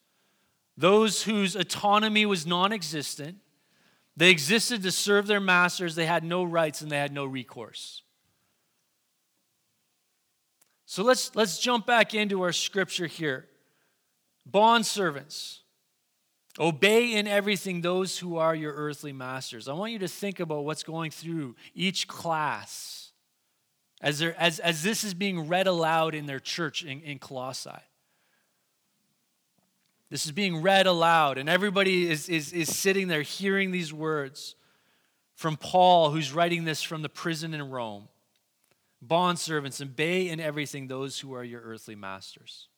Those 0.82 1.22
whose 1.22 1.54
autonomy 1.54 2.26
was 2.26 2.44
non 2.44 2.72
existent. 2.72 3.36
They 4.16 4.30
existed 4.30 4.82
to 4.82 4.90
serve 4.90 5.28
their 5.28 5.38
masters, 5.38 5.94
they 5.94 6.06
had 6.06 6.24
no 6.24 6.42
rights, 6.42 6.80
and 6.80 6.90
they 6.90 6.98
had 6.98 7.12
no 7.12 7.24
recourse. 7.24 8.02
So 10.84 11.04
let's, 11.04 11.36
let's 11.36 11.60
jump 11.60 11.86
back 11.86 12.14
into 12.14 12.42
our 12.42 12.50
scripture 12.50 13.06
here. 13.06 13.46
Bond 14.44 14.84
servants, 14.84 15.60
obey 16.58 17.14
in 17.14 17.28
everything 17.28 17.80
those 17.80 18.18
who 18.18 18.36
are 18.38 18.54
your 18.54 18.74
earthly 18.74 19.12
masters. 19.12 19.68
I 19.68 19.74
want 19.74 19.92
you 19.92 20.00
to 20.00 20.08
think 20.08 20.40
about 20.40 20.64
what's 20.64 20.82
going 20.82 21.12
through 21.12 21.54
each 21.76 22.08
class 22.08 23.12
as, 24.00 24.20
as, 24.20 24.58
as 24.58 24.82
this 24.82 25.04
is 25.04 25.14
being 25.14 25.46
read 25.46 25.68
aloud 25.68 26.16
in 26.16 26.26
their 26.26 26.40
church 26.40 26.84
in, 26.84 27.02
in 27.02 27.20
Colossae. 27.20 27.70
This 30.12 30.26
is 30.26 30.32
being 30.32 30.60
read 30.60 30.86
aloud, 30.86 31.38
and 31.38 31.48
everybody 31.48 32.10
is, 32.10 32.28
is, 32.28 32.52
is 32.52 32.76
sitting 32.76 33.08
there 33.08 33.22
hearing 33.22 33.70
these 33.70 33.94
words 33.94 34.56
from 35.34 35.56
Paul, 35.56 36.10
who's 36.10 36.34
writing 36.34 36.64
this 36.64 36.82
from 36.82 37.00
the 37.00 37.08
prison 37.08 37.54
in 37.54 37.70
Rome. 37.70 38.08
Bondservants, 39.02 39.80
obey 39.80 40.28
in 40.28 40.38
everything 40.38 40.86
those 40.86 41.18
who 41.18 41.32
are 41.32 41.42
your 41.42 41.62
earthly 41.62 41.94
masters, 41.94 42.68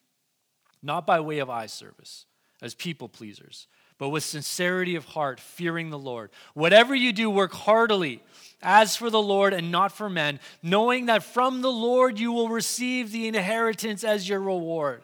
not 0.80 1.08
by 1.08 1.18
way 1.18 1.40
of 1.40 1.50
eye 1.50 1.66
service, 1.66 2.26
as 2.62 2.72
people 2.72 3.08
pleasers, 3.08 3.66
but 3.98 4.10
with 4.10 4.22
sincerity 4.22 4.94
of 4.94 5.04
heart, 5.04 5.40
fearing 5.40 5.90
the 5.90 5.98
Lord. 5.98 6.30
Whatever 6.54 6.94
you 6.94 7.12
do, 7.12 7.28
work 7.28 7.52
heartily 7.52 8.22
as 8.62 8.94
for 8.94 9.10
the 9.10 9.20
Lord 9.20 9.52
and 9.52 9.72
not 9.72 9.90
for 9.90 10.08
men, 10.08 10.38
knowing 10.62 11.06
that 11.06 11.24
from 11.24 11.62
the 11.62 11.72
Lord 11.72 12.20
you 12.20 12.30
will 12.30 12.48
receive 12.48 13.10
the 13.10 13.26
inheritance 13.26 14.04
as 14.04 14.28
your 14.28 14.38
reward. 14.38 15.02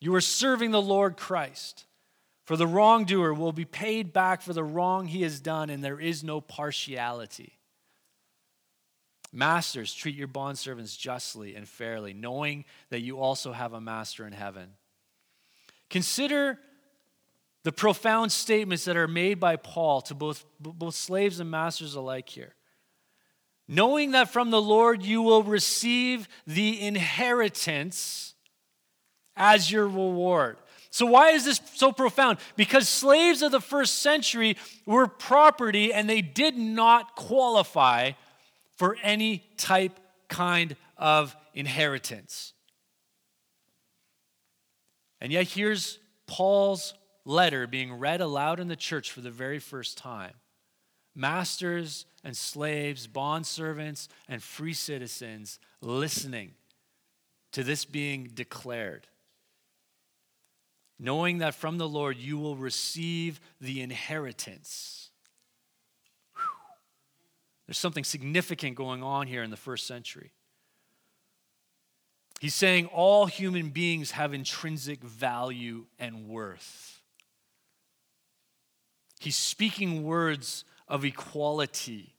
You 0.00 0.14
are 0.14 0.20
serving 0.20 0.70
the 0.70 0.82
Lord 0.82 1.16
Christ. 1.16 1.86
For 2.44 2.56
the 2.56 2.66
wrongdoer 2.66 3.34
will 3.34 3.52
be 3.52 3.66
paid 3.66 4.12
back 4.12 4.40
for 4.40 4.54
the 4.54 4.64
wrong 4.64 5.06
he 5.06 5.22
has 5.22 5.38
done, 5.38 5.68
and 5.68 5.84
there 5.84 6.00
is 6.00 6.24
no 6.24 6.40
partiality. 6.40 7.58
Masters, 9.32 9.92
treat 9.92 10.14
your 10.14 10.28
bondservants 10.28 10.98
justly 10.98 11.54
and 11.54 11.68
fairly, 11.68 12.14
knowing 12.14 12.64
that 12.88 13.00
you 13.00 13.18
also 13.18 13.52
have 13.52 13.74
a 13.74 13.80
master 13.80 14.26
in 14.26 14.32
heaven. 14.32 14.70
Consider 15.90 16.58
the 17.64 17.72
profound 17.72 18.32
statements 18.32 18.86
that 18.86 18.96
are 18.96 19.08
made 19.08 19.38
by 19.38 19.56
Paul 19.56 20.00
to 20.02 20.14
both, 20.14 20.46
both 20.58 20.94
slaves 20.94 21.40
and 21.40 21.50
masters 21.50 21.94
alike 21.94 22.30
here. 22.30 22.54
Knowing 23.66 24.12
that 24.12 24.30
from 24.30 24.50
the 24.50 24.62
Lord 24.62 25.02
you 25.02 25.20
will 25.20 25.42
receive 25.42 26.26
the 26.46 26.80
inheritance 26.80 28.34
as 29.38 29.70
your 29.70 29.86
reward. 29.86 30.58
So, 30.90 31.06
why 31.06 31.30
is 31.30 31.44
this 31.44 31.60
so 31.74 31.92
profound? 31.92 32.38
Because 32.56 32.88
slaves 32.88 33.42
of 33.42 33.52
the 33.52 33.60
first 33.60 34.02
century 34.02 34.56
were 34.86 35.06
property 35.06 35.92
and 35.92 36.08
they 36.08 36.22
did 36.22 36.56
not 36.56 37.14
qualify 37.14 38.12
for 38.76 38.96
any 39.02 39.44
type, 39.56 39.98
kind 40.28 40.76
of 40.96 41.36
inheritance. 41.54 42.52
And 45.20 45.32
yet, 45.32 45.48
here's 45.48 45.98
Paul's 46.26 46.94
letter 47.24 47.66
being 47.66 47.92
read 47.92 48.20
aloud 48.20 48.58
in 48.58 48.68
the 48.68 48.76
church 48.76 49.12
for 49.12 49.20
the 49.20 49.30
very 49.30 49.58
first 49.58 49.98
time. 49.98 50.34
Masters 51.14 52.06
and 52.24 52.36
slaves, 52.36 53.06
bondservants 53.06 54.08
and 54.28 54.42
free 54.42 54.72
citizens 54.72 55.58
listening 55.80 56.52
to 57.52 57.62
this 57.64 57.84
being 57.84 58.30
declared. 58.32 59.06
Knowing 60.98 61.38
that 61.38 61.54
from 61.54 61.78
the 61.78 61.88
Lord 61.88 62.16
you 62.16 62.38
will 62.38 62.56
receive 62.56 63.40
the 63.60 63.80
inheritance. 63.80 65.10
There's 67.66 67.78
something 67.78 68.04
significant 68.04 68.76
going 68.76 69.02
on 69.02 69.26
here 69.26 69.42
in 69.42 69.50
the 69.50 69.56
first 69.56 69.86
century. 69.86 70.32
He's 72.40 72.54
saying 72.54 72.86
all 72.86 73.26
human 73.26 73.70
beings 73.70 74.12
have 74.12 74.32
intrinsic 74.32 75.02
value 75.02 75.86
and 75.98 76.28
worth. 76.28 77.02
He's 79.20 79.36
speaking 79.36 80.04
words 80.04 80.64
of 80.86 81.04
equality 81.04 82.14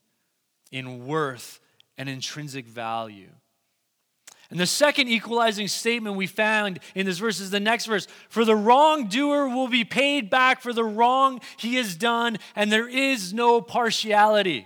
in 0.72 1.08
worth 1.08 1.60
and 1.98 2.10
intrinsic 2.10 2.68
value. 2.68 3.30
And 4.52 4.60
the 4.60 4.66
second 4.66 5.10
equalizing 5.10 5.68
statement 5.68 6.16
we 6.16 6.26
found 6.26 6.80
in 6.96 7.06
this 7.06 7.20
verse 7.20 7.40
is 7.40 7.52
the 7.52 7.60
next 7.60 7.86
verse 7.86 8.08
For 8.30 8.46
the 8.46 8.56
wrongdoer 8.56 9.48
will 9.50 9.68
be 9.68 9.86
paid 9.86 10.30
back 10.30 10.62
for 10.62 10.74
the 10.74 10.84
wrong 10.84 11.42
he 11.58 11.76
has 11.76 11.96
done, 11.96 12.38
and 12.56 12.72
there 12.72 12.90
is 12.90 13.32
no 13.32 13.62
partiality. 13.62 14.66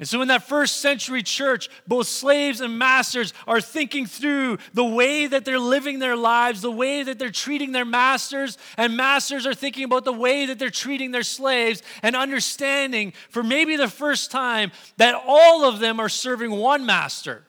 And 0.00 0.06
so, 0.06 0.22
in 0.22 0.28
that 0.28 0.44
first 0.44 0.80
century 0.80 1.24
church, 1.24 1.68
both 1.88 2.06
slaves 2.06 2.60
and 2.60 2.78
masters 2.78 3.34
are 3.48 3.60
thinking 3.60 4.06
through 4.06 4.58
the 4.72 4.84
way 4.84 5.26
that 5.26 5.44
they're 5.44 5.58
living 5.58 5.98
their 5.98 6.16
lives, 6.16 6.60
the 6.60 6.70
way 6.70 7.02
that 7.02 7.18
they're 7.18 7.30
treating 7.30 7.72
their 7.72 7.84
masters, 7.84 8.58
and 8.76 8.96
masters 8.96 9.44
are 9.44 9.54
thinking 9.54 9.82
about 9.82 10.04
the 10.04 10.12
way 10.12 10.46
that 10.46 10.58
they're 10.58 10.70
treating 10.70 11.10
their 11.10 11.24
slaves, 11.24 11.82
and 12.02 12.14
understanding 12.14 13.12
for 13.28 13.42
maybe 13.42 13.76
the 13.76 13.88
first 13.88 14.30
time 14.30 14.70
that 14.98 15.20
all 15.26 15.64
of 15.64 15.80
them 15.80 15.98
are 15.98 16.08
serving 16.08 16.52
one 16.52 16.86
master 16.86 17.44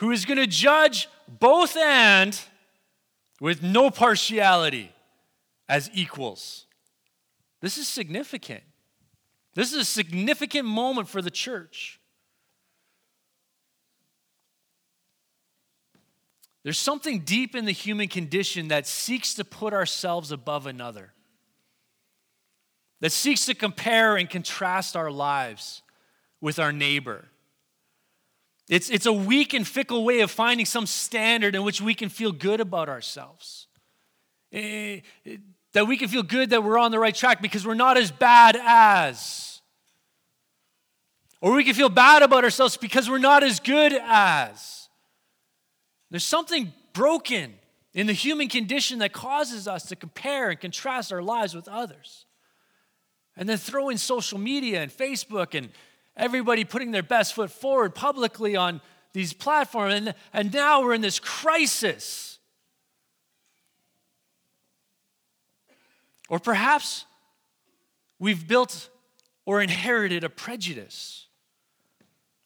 who 0.00 0.10
is 0.10 0.24
going 0.24 0.38
to 0.38 0.46
judge 0.46 1.08
both 1.28 1.76
and 1.76 2.38
with 3.38 3.62
no 3.62 3.90
partiality 3.90 4.90
as 5.68 5.90
equals. 5.92 6.66
This 7.60 7.76
is 7.76 7.86
significant. 7.86 8.62
This 9.54 9.72
is 9.72 9.78
a 9.78 9.84
significant 9.84 10.66
moment 10.66 11.06
for 11.06 11.20
the 11.20 11.30
church. 11.30 12.00
There's 16.62 16.78
something 16.78 17.20
deep 17.20 17.54
in 17.54 17.66
the 17.66 17.72
human 17.72 18.08
condition 18.08 18.68
that 18.68 18.86
seeks 18.86 19.34
to 19.34 19.44
put 19.44 19.74
ourselves 19.74 20.32
above 20.32 20.66
another, 20.66 21.12
that 23.00 23.12
seeks 23.12 23.44
to 23.46 23.54
compare 23.54 24.16
and 24.16 24.30
contrast 24.30 24.96
our 24.96 25.10
lives 25.10 25.82
with 26.40 26.58
our 26.58 26.72
neighbor. 26.72 27.26
It's, 28.70 28.88
it's 28.88 29.06
a 29.06 29.12
weak 29.12 29.52
and 29.52 29.66
fickle 29.66 30.04
way 30.04 30.20
of 30.20 30.30
finding 30.30 30.64
some 30.64 30.86
standard 30.86 31.56
in 31.56 31.64
which 31.64 31.80
we 31.80 31.92
can 31.92 32.08
feel 32.08 32.30
good 32.30 32.60
about 32.60 32.88
ourselves. 32.88 33.66
It, 34.52 34.58
eh, 34.58 35.00
it, 35.24 35.40
that 35.72 35.88
we 35.88 35.96
can 35.96 36.08
feel 36.08 36.22
good 36.22 36.50
that 36.50 36.62
we're 36.62 36.78
on 36.78 36.92
the 36.92 36.98
right 36.98 37.14
track 37.14 37.42
because 37.42 37.66
we're 37.66 37.74
not 37.74 37.96
as 37.96 38.12
bad 38.12 38.56
as. 38.64 39.60
Or 41.40 41.52
we 41.52 41.64
can 41.64 41.74
feel 41.74 41.88
bad 41.88 42.22
about 42.22 42.44
ourselves 42.44 42.76
because 42.76 43.10
we're 43.10 43.18
not 43.18 43.42
as 43.42 43.58
good 43.58 43.92
as. 43.92 44.88
There's 46.10 46.24
something 46.24 46.72
broken 46.92 47.54
in 47.92 48.06
the 48.06 48.12
human 48.12 48.48
condition 48.48 49.00
that 49.00 49.12
causes 49.12 49.66
us 49.66 49.84
to 49.88 49.96
compare 49.96 50.50
and 50.50 50.60
contrast 50.60 51.12
our 51.12 51.22
lives 51.22 51.56
with 51.56 51.66
others. 51.66 52.24
And 53.36 53.48
then 53.48 53.58
throw 53.58 53.88
in 53.88 53.98
social 53.98 54.38
media 54.38 54.80
and 54.80 54.92
Facebook 54.92 55.56
and 55.56 55.70
everybody 56.20 56.64
putting 56.64 56.92
their 56.92 57.02
best 57.02 57.34
foot 57.34 57.50
forward 57.50 57.94
publicly 57.94 58.54
on 58.54 58.80
these 59.12 59.32
platforms. 59.32 59.94
And, 59.94 60.14
and 60.32 60.54
now 60.54 60.82
we're 60.82 60.94
in 60.94 61.00
this 61.00 61.18
crisis 61.18 62.30
Or 66.30 66.38
perhaps 66.38 67.04
we've 68.20 68.46
built 68.46 68.88
or 69.44 69.60
inherited 69.60 70.22
a 70.22 70.30
prejudice, 70.30 71.26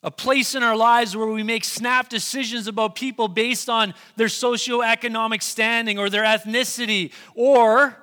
a 0.03 0.11
place 0.11 0.55
in 0.55 0.63
our 0.63 0.77
lives 0.77 1.15
where 1.15 1.27
we 1.27 1.43
make 1.43 1.65
snap 1.65 2.09
decisions 2.09 2.67
about 2.67 2.95
people 2.95 3.29
based 3.29 3.69
on 3.69 3.93
their 4.17 4.29
socioeconomic 4.29 5.43
standing 5.43 5.99
or 5.99 6.09
their 6.09 6.25
ethnicity, 6.25 7.13
or 7.35 7.95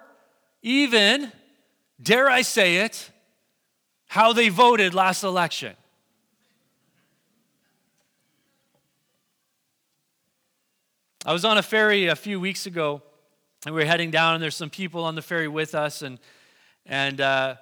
even, 0.62 1.32
dare 2.02 2.30
I 2.30 2.44
say 2.44 2.78
it, 2.78 3.11
how 4.12 4.34
they 4.34 4.50
voted 4.50 4.94
last 4.94 5.24
election. 5.24 5.74
I 11.26 11.32
was 11.32 11.46
on 11.46 11.58
a 11.58 11.62
ferry 11.62 12.08
a 12.08 12.16
few 12.18 12.38
weeks 12.38 12.66
ago 12.66 13.02
and 13.66 13.74
we 13.74 13.84
are 13.84 13.86
heading 13.86 14.12
down, 14.12 14.34
and 14.34 14.44
there's 14.44 14.58
some 14.58 14.70
people 14.70 15.06
on 15.06 15.16
the 15.16 15.22
ferry 15.22 15.48
with 15.48 15.74
us, 15.76 16.02
and 16.02 16.20
and 16.86 17.22
uh, 17.22 17.56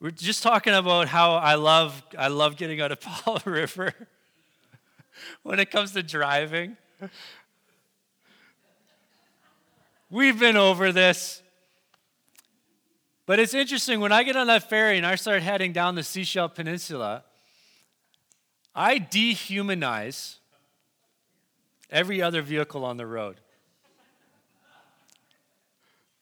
we're 0.00 0.12
just 0.12 0.44
talking 0.44 0.74
about 0.74 1.08
how 1.08 1.32
I 1.34 1.56
love 1.56 2.04
I 2.16 2.28
love 2.28 2.56
getting 2.56 2.80
out 2.80 2.92
of 2.92 3.00
Powell 3.24 3.40
River 3.44 3.92
when 5.42 5.58
it 5.58 5.72
comes 5.72 5.90
to 5.94 6.04
driving. 6.04 6.76
We've 10.08 10.38
been 10.38 10.56
over 10.56 10.92
this. 10.92 11.42
But 13.26 13.40
it's 13.40 13.54
interesting, 13.54 13.98
when 13.98 14.12
I 14.12 14.22
get 14.22 14.36
on 14.36 14.46
that 14.46 14.70
ferry 14.70 14.96
and 14.96 15.04
I 15.04 15.16
start 15.16 15.42
heading 15.42 15.72
down 15.72 15.96
the 15.96 16.02
Sechelt 16.02 16.54
Peninsula, 16.54 17.24
I 18.72 19.00
dehumanize 19.00 20.36
every 21.90 22.22
other 22.22 22.40
vehicle 22.40 22.84
on 22.84 22.96
the 22.96 23.06
road. 23.06 23.40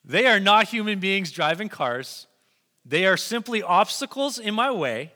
They 0.03 0.25
are 0.25 0.39
not 0.39 0.69
human 0.69 0.99
beings 0.99 1.31
driving 1.31 1.69
cars. 1.69 2.25
They 2.83 3.05
are 3.05 3.17
simply 3.17 3.61
obstacles 3.61 4.39
in 4.39 4.55
my 4.55 4.71
way 4.71 5.11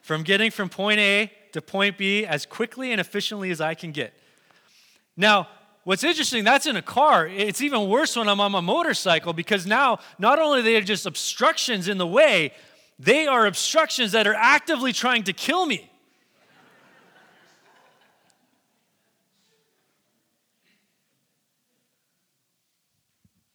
from 0.00 0.22
getting 0.22 0.50
from 0.50 0.68
point 0.68 0.98
A 0.98 1.32
to 1.52 1.60
point 1.60 1.98
B 1.98 2.24
as 2.24 2.46
quickly 2.46 2.92
and 2.92 3.00
efficiently 3.00 3.50
as 3.50 3.60
I 3.60 3.74
can 3.74 3.92
get. 3.92 4.12
Now, 5.16 5.48
what's 5.86 6.02
interesting, 6.02 6.42
that's 6.42 6.66
in 6.66 6.74
a 6.74 6.82
car. 6.82 7.28
It's 7.28 7.62
even 7.62 7.88
worse 7.88 8.16
when 8.16 8.28
I'm 8.28 8.40
on 8.40 8.52
a 8.52 8.60
motorcycle 8.60 9.32
because 9.32 9.66
now 9.66 10.00
not 10.18 10.40
only 10.40 10.58
are 10.58 10.62
they 10.62 10.80
just 10.80 11.06
obstructions 11.06 11.86
in 11.86 11.96
the 11.96 12.06
way, 12.06 12.52
they 12.98 13.28
are 13.28 13.46
obstructions 13.46 14.10
that 14.10 14.26
are 14.26 14.34
actively 14.34 14.92
trying 14.92 15.22
to 15.22 15.32
kill 15.32 15.64
me. 15.64 15.88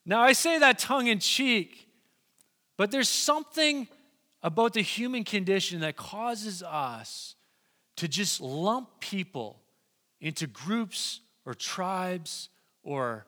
Now, 0.06 0.22
I 0.22 0.32
say 0.32 0.58
that 0.58 0.80
tongue 0.80 1.08
in 1.08 1.20
cheek, 1.20 1.89
but 2.78 2.91
there's 2.91 3.10
something 3.10 3.89
about 4.41 4.72
the 4.72 4.82
human 4.82 5.26
condition 5.26 5.82
that 5.82 5.98
causes 5.98 6.63
us 6.63 7.36
to 7.98 8.08
just 8.08 8.39
lump 8.39 9.02
people 9.02 9.62
into 10.22 10.48
groups 10.48 11.20
or 11.46 11.54
tribes 11.54 12.50
or 12.84 13.26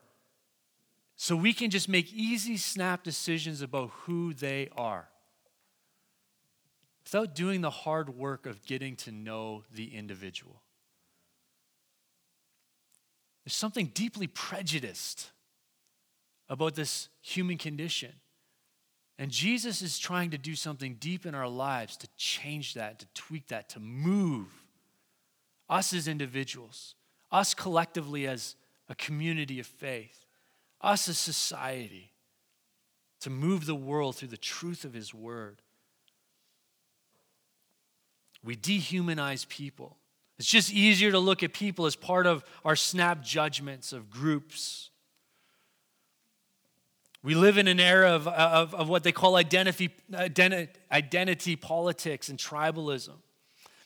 so 1.15 1.35
we 1.35 1.53
can 1.53 1.69
just 1.69 1.87
make 1.87 2.11
easy 2.13 2.57
snap 2.57 3.03
decisions 3.03 3.61
about 3.61 3.91
who 4.01 4.33
they 4.33 4.69
are 4.75 5.07
without 7.03 7.35
doing 7.35 7.61
the 7.61 7.69
hard 7.69 8.09
work 8.09 8.45
of 8.45 8.65
getting 8.65 8.95
to 8.95 9.11
know 9.11 9.63
the 9.73 9.95
individual. 9.95 10.61
There's 13.43 13.53
something 13.53 13.91
deeply 13.93 14.27
prejudiced 14.27 15.31
about 16.49 16.75
this 16.75 17.09
human 17.21 17.57
condition. 17.57 18.11
And 19.19 19.29
Jesus 19.31 19.81
is 19.81 19.99
trying 19.99 20.31
to 20.31 20.37
do 20.37 20.55
something 20.55 20.95
deep 20.99 21.25
in 21.25 21.35
our 21.35 21.47
lives 21.47 21.97
to 21.97 22.07
change 22.17 22.73
that, 22.73 22.99
to 22.99 23.05
tweak 23.13 23.47
that, 23.47 23.69
to 23.69 23.79
move 23.79 24.47
us 25.69 25.93
as 25.93 26.07
individuals, 26.07 26.95
us 27.33 27.53
collectively 27.53 28.25
as 28.27 28.55
a 28.87 28.95
community 28.95 29.59
of 29.59 29.67
faith, 29.67 30.25
us 30.79 31.09
as 31.09 31.17
society, 31.17 32.13
to 33.19 33.29
move 33.29 33.65
the 33.65 33.75
world 33.75 34.15
through 34.15 34.29
the 34.29 34.37
truth 34.37 34.85
of 34.85 34.93
His 34.93 35.13
Word. 35.13 35.61
We 38.43 38.55
dehumanize 38.55 39.47
people. 39.47 39.97
It's 40.39 40.47
just 40.47 40.71
easier 40.71 41.11
to 41.11 41.19
look 41.19 41.43
at 41.43 41.53
people 41.53 41.85
as 41.85 41.95
part 41.95 42.25
of 42.25 42.45
our 42.63 42.75
snap 42.75 43.21
judgments 43.21 43.91
of 43.91 44.09
groups 44.09 44.91
we 47.23 47.35
live 47.35 47.57
in 47.57 47.69
an 47.69 47.79
era 47.79 48.11
of, 48.11 48.27
of, 48.27 48.75
of 48.75 48.89
what 48.89 49.03
they 49.03 49.13
call 49.13 49.37
identity, 49.37 49.91
identity, 50.13 50.71
identity 50.91 51.55
politics 51.55 52.27
and 52.27 52.37
tribalism 52.37 53.13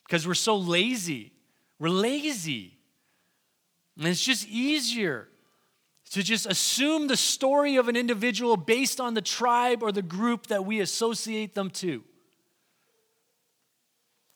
because 0.04 0.28
we're 0.28 0.34
so 0.34 0.58
lazy. 0.58 1.32
We're 1.78 1.90
lazy. 1.90 2.77
And 3.98 4.08
it's 4.08 4.24
just 4.24 4.48
easier 4.48 5.28
to 6.12 6.24
just 6.24 6.46
assume 6.46 7.08
the 7.08 7.18
story 7.18 7.76
of 7.76 7.88
an 7.88 7.96
individual 7.96 8.56
based 8.56 9.02
on 9.02 9.14
the 9.14 9.22
tribe 9.22 9.84
or 9.84 9.92
the 9.92 10.02
group 10.02 10.48
that 10.48 10.66
we 10.66 10.80
associate 10.80 11.56
them 11.56 11.70
to. 11.72 12.04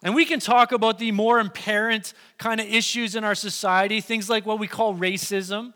And 0.04 0.16
we 0.16 0.26
can 0.26 0.40
talk 0.40 0.72
about 0.72 0.98
the 0.98 1.12
more 1.12 1.40
apparent 1.40 2.14
kind 2.38 2.60
of 2.60 2.68
issues 2.68 3.16
in 3.16 3.24
our 3.24 3.36
society, 3.36 4.02
things 4.02 4.30
like 4.30 4.46
what 4.46 4.60
we 4.60 4.68
call 4.68 4.96
racism 4.96 5.74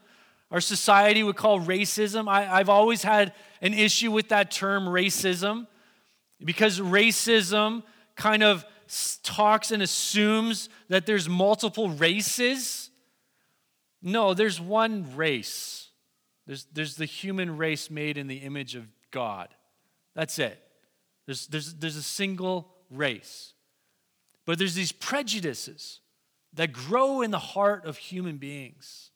our 0.52 0.62
society 0.62 1.24
would 1.24 1.36
call 1.36 1.60
racism. 1.60 2.30
I, 2.30 2.44
have 2.44 2.70
always 2.70 3.04
had 3.04 3.34
an 3.62 3.74
issue 3.74 4.12
with 4.12 4.30
that 4.30 4.52
term, 4.52 4.86
racism, 4.86 5.68
because 6.44 6.80
racism 6.80 7.84
kind 8.16 8.44
of 8.44 8.66
talks 9.24 9.72
and 9.72 9.82
assumes 9.82 10.70
that 10.90 11.06
there's 11.06 11.28
multiple 11.28 11.90
races. 11.90 12.85
No, 14.06 14.36
there's 14.36 14.62
one 14.62 15.16
race. 15.16 15.90
There's, 16.46 16.68
there's 16.72 16.96
the 16.96 17.06
human 17.06 17.58
race 17.58 17.90
made 17.90 18.20
in 18.20 18.28
the 18.28 18.38
image 18.38 18.76
of 18.76 18.86
God. 19.10 19.50
That's 20.14 20.38
it. 20.38 20.62
There's, 21.26 21.48
there's, 21.48 21.74
there's 21.74 21.96
a 21.96 22.04
single 22.04 22.70
race. 22.92 23.54
But 24.46 24.60
there's 24.60 24.76
these 24.76 24.92
prejudices 24.92 26.02
that 26.54 26.72
grow 26.72 27.22
in 27.22 27.32
the 27.32 27.40
heart 27.40 27.86
of 27.86 27.98
human 27.98 28.38
beings. 28.38 29.10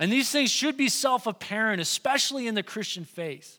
And 0.00 0.10
these 0.10 0.30
things 0.30 0.50
should 0.50 0.78
be 0.78 0.88
self 0.88 1.26
apparent, 1.26 1.82
especially 1.82 2.46
in 2.46 2.54
the 2.54 2.62
Christian 2.62 3.04
faith. 3.04 3.58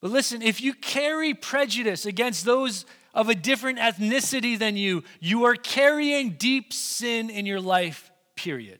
But 0.00 0.10
listen, 0.10 0.40
if 0.40 0.62
you 0.62 0.72
carry 0.72 1.34
prejudice 1.34 2.06
against 2.06 2.46
those 2.46 2.86
of 3.18 3.28
a 3.28 3.34
different 3.34 3.80
ethnicity 3.80 4.56
than 4.56 4.76
you, 4.76 5.02
you 5.18 5.42
are 5.44 5.56
carrying 5.56 6.30
deep 6.38 6.72
sin 6.72 7.30
in 7.30 7.46
your 7.46 7.60
life, 7.60 8.12
period. 8.36 8.78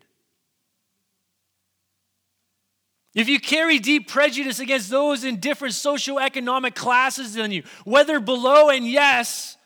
If 3.16 3.28
you 3.28 3.40
carry 3.40 3.80
deep 3.80 4.08
prejudice 4.08 4.60
against 4.60 4.90
those 4.90 5.24
in 5.24 5.40
different 5.40 5.74
socioeconomic 5.74 6.76
classes 6.76 7.34
than 7.34 7.50
you, 7.50 7.64
whether 7.84 8.20
below 8.20 8.70
and 8.70 8.88
yes, 8.88 9.56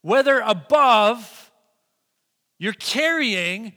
whether 0.00 0.40
above, 0.40 1.52
you're 2.58 2.72
carrying 2.72 3.74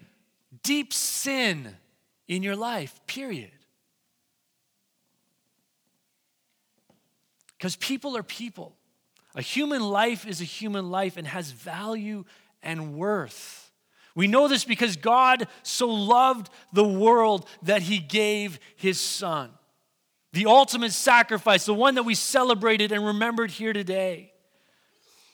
deep 0.64 0.94
sin 0.94 1.76
in 2.30 2.42
your 2.42 2.56
life, 2.56 3.02
period. 3.06 3.52
Because 7.58 7.76
people 7.76 8.16
are 8.16 8.24
people. 8.24 8.79
A 9.36 9.42
human 9.42 9.82
life 9.82 10.28
is 10.28 10.42
a 10.42 10.46
human 10.46 10.90
life 10.90 11.18
and 11.18 11.28
has 11.28 11.52
value 11.52 12.26
and 12.64 12.96
worth. 12.96 13.72
We 14.16 14.28
know 14.28 14.48
this 14.48 14.66
because 14.66 14.96
God 14.96 15.48
so 15.64 15.88
loved 15.88 16.50
the 16.74 16.88
world 16.88 17.48
that 17.64 17.84
he 17.84 18.00
gave 18.00 18.60
his 18.76 19.00
son. 19.00 19.52
The 20.34 20.46
ultimate 20.46 20.92
sacrifice, 20.92 21.66
the 21.66 21.74
one 21.74 21.96
that 21.96 22.04
we 22.04 22.16
celebrated 22.16 22.92
and 22.92 23.06
remembered 23.06 23.52
here 23.52 23.74
today, 23.74 24.32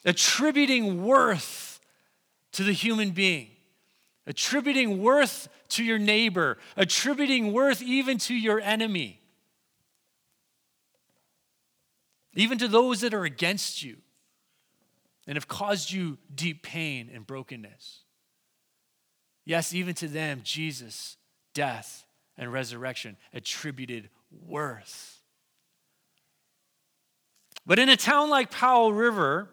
attributing 0.06 1.04
worth 1.04 1.80
to 2.54 2.64
the 2.64 2.74
human 2.74 3.12
being 3.12 3.50
attributing 4.28 5.02
worth 5.02 5.48
to 5.70 5.84
your 5.84 6.00
neighbor, 6.00 6.58
attributing 6.76 7.54
worth 7.54 7.82
even 7.82 8.18
to 8.18 8.34
your 8.34 8.60
enemy, 8.60 9.22
even 12.36 12.58
to 12.58 12.68
those 12.68 13.02
that 13.02 13.14
are 13.14 13.24
against 13.24 13.84
you 13.84 13.98
and 15.26 15.36
have 15.36 15.48
caused 15.48 15.92
you 15.92 16.18
deep 16.34 16.64
pain 16.64 17.10
and 17.14 17.26
brokenness. 17.26 18.02
Yes, 19.46 19.74
even 19.74 19.94
to 19.96 20.08
them, 20.08 20.42
Jesus' 20.44 21.18
death 21.54 22.06
and 22.38 22.52
resurrection 22.52 23.18
attributed 23.34 24.10
worth. 24.46 25.22
But 27.66 27.80
in 27.80 27.90
a 27.90 27.98
town 27.98 28.30
like 28.30 28.52
Powell 28.52 28.94
River, 28.94 29.50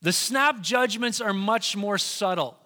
the 0.00 0.12
snap 0.12 0.60
judgments 0.60 1.20
are 1.20 1.32
much 1.32 1.76
more 1.76 1.98
subtle. 1.98 2.58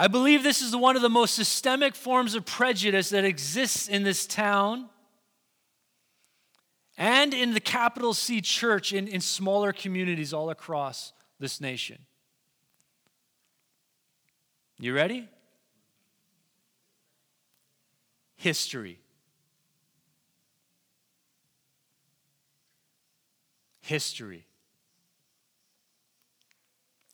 I 0.00 0.08
believe 0.08 0.42
this 0.42 0.62
is 0.62 0.74
one 0.74 0.96
of 0.96 1.02
the 1.02 1.10
most 1.10 1.34
systemic 1.34 1.94
forms 1.94 2.34
of 2.34 2.46
prejudice 2.46 3.10
that 3.10 3.26
exists 3.26 3.86
in 3.86 4.02
this 4.02 4.26
town 4.26 4.88
and 6.96 7.34
in 7.34 7.52
the 7.52 7.60
capital 7.60 8.14
C 8.14 8.40
church 8.40 8.94
in, 8.94 9.06
in 9.06 9.20
smaller 9.20 9.74
communities 9.74 10.32
all 10.32 10.48
across 10.48 11.12
this 11.38 11.60
nation. 11.60 11.98
You 14.78 14.94
ready? 14.94 15.28
History. 18.36 19.00
History. 23.82 24.46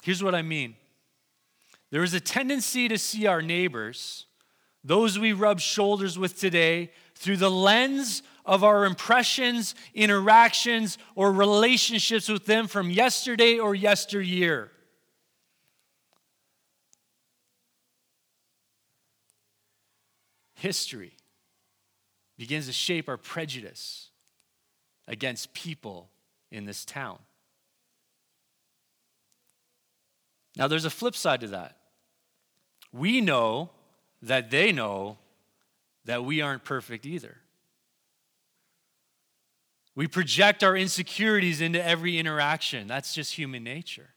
Here's 0.05 0.23
what 0.23 0.37
I 0.37 0.43
mean 0.43 0.77
there 1.91 2.03
is 2.03 2.15
a 2.15 2.21
tendency 2.21 2.89
to 2.89 2.99
see 2.99 3.27
our 3.27 3.43
neighbors, 3.43 4.27
those 4.83 5.19
we 5.19 5.33
rub 5.33 5.61
shoulders 5.61 6.19
with 6.19 6.39
today, 6.39 6.91
through 7.15 7.37
the 7.37 7.51
lens 7.51 8.23
of 8.45 8.63
our 8.63 8.85
impressions, 8.85 9.75
interactions, 9.95 10.99
or 11.15 11.33
relationships 11.33 12.29
with 12.29 12.47
them 12.47 12.67
from 12.67 12.91
yesterday 12.91 13.59
or 13.59 13.75
yesteryear. 13.75 14.71
History 20.55 21.13
begins 22.39 22.67
to 22.67 22.73
shape 22.73 23.09
our 23.09 23.17
prejudice 23.17 24.11
against 25.07 25.55
people 25.55 26.11
in 26.51 26.65
this 26.65 26.85
town. 26.85 27.19
Now, 30.57 30.69
there's 30.69 30.87
a 30.87 30.91
flip 30.91 31.15
side 31.15 31.41
to 31.41 31.49
that. 31.49 31.77
We 32.93 33.21
know 33.21 33.71
that 34.23 34.51
they 34.51 34.73
know 34.73 35.19
that 36.05 36.25
we 36.25 36.41
aren't 36.41 36.65
perfect 36.65 37.05
either. 37.07 37.39
We 39.95 40.07
project 40.07 40.63
our 40.63 40.77
insecurities 40.77 41.61
into 41.61 41.83
every 41.85 42.19
interaction. 42.19 42.87
That's 42.87 43.15
just 43.15 43.35
human 43.35 43.65
nature. 43.65 44.11